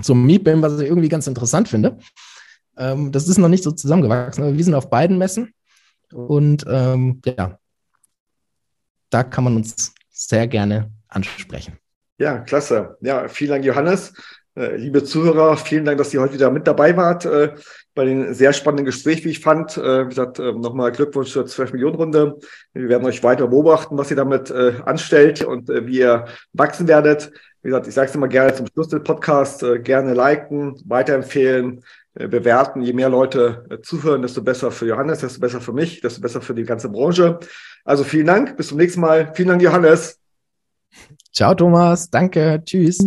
zum 0.00 0.24
MIPIM, 0.24 0.62
was 0.62 0.80
ich 0.80 0.88
irgendwie 0.88 1.10
ganz 1.10 1.26
interessant 1.26 1.68
finde. 1.68 1.98
Ähm, 2.78 3.12
das 3.12 3.28
ist 3.28 3.36
noch 3.36 3.48
nicht 3.48 3.64
so 3.64 3.72
zusammengewachsen, 3.72 4.42
aber 4.42 4.56
wir 4.56 4.64
sind 4.64 4.74
auf 4.74 4.88
beiden 4.88 5.18
Messen 5.18 5.52
und 6.12 6.64
ähm, 6.66 7.20
ja, 7.26 7.58
da 9.10 9.22
kann 9.22 9.44
man 9.44 9.56
uns 9.56 9.92
sehr 10.08 10.46
gerne 10.46 10.90
ansprechen. 11.08 11.78
Ja, 12.18 12.38
klasse. 12.40 12.96
Ja, 13.00 13.28
vielen 13.28 13.50
Dank, 13.50 13.64
Johannes. 13.64 14.12
Äh, 14.56 14.74
liebe 14.74 15.04
Zuhörer, 15.04 15.56
vielen 15.56 15.84
Dank, 15.84 15.98
dass 15.98 16.12
ihr 16.12 16.20
heute 16.20 16.34
wieder 16.34 16.50
mit 16.50 16.66
dabei 16.66 16.96
wart 16.96 17.24
äh, 17.24 17.54
bei 17.94 18.06
dem 18.06 18.34
sehr 18.34 18.52
spannenden 18.52 18.86
Gespräch, 18.86 19.24
wie 19.24 19.28
ich 19.28 19.38
fand. 19.38 19.76
Äh, 19.76 20.04
wie 20.04 20.08
gesagt, 20.08 20.40
äh, 20.40 20.52
nochmal 20.52 20.90
Glückwunsch 20.90 21.30
zur 21.30 21.44
12-Millionen-Runde. 21.44 22.38
Wir 22.74 22.88
werden 22.88 23.06
euch 23.06 23.22
weiter 23.22 23.46
beobachten, 23.46 23.96
was 23.96 24.10
ihr 24.10 24.16
damit 24.16 24.50
anstellt 24.50 25.44
und 25.44 25.68
wie 25.68 26.00
ihr 26.00 26.24
wachsen 26.52 26.88
werdet. 26.88 27.30
Wie 27.62 27.68
gesagt, 27.68 27.86
ich 27.86 27.94
sage 27.94 28.08
es 28.08 28.14
immer 28.16 28.28
gerne 28.28 28.52
zum 28.52 28.66
Schluss 28.66 28.88
des 28.88 29.02
Podcasts, 29.04 29.64
gerne 29.84 30.14
liken, 30.14 30.74
weiterempfehlen, 30.86 31.84
bewerten. 32.14 32.82
Je 32.82 32.92
mehr 32.92 33.08
Leute 33.08 33.64
zuhören, 33.82 34.22
desto 34.22 34.42
besser 34.42 34.70
für 34.70 34.86
Johannes, 34.86 35.20
desto 35.20 35.40
besser 35.40 35.60
für 35.60 35.72
mich, 35.72 36.00
desto 36.00 36.20
besser 36.20 36.40
für 36.40 36.54
die 36.54 36.64
ganze 36.64 36.88
Branche. 36.88 37.38
Also 37.84 38.04
vielen 38.04 38.26
Dank, 38.26 38.56
bis 38.56 38.68
zum 38.68 38.78
nächsten 38.78 39.00
Mal. 39.00 39.32
Vielen 39.34 39.48
Dank, 39.48 39.62
Johannes. 39.62 40.18
Ciao, 41.38 41.54
Thomas. 41.54 42.10
Danke. 42.10 42.60
Tschüss. 42.64 42.98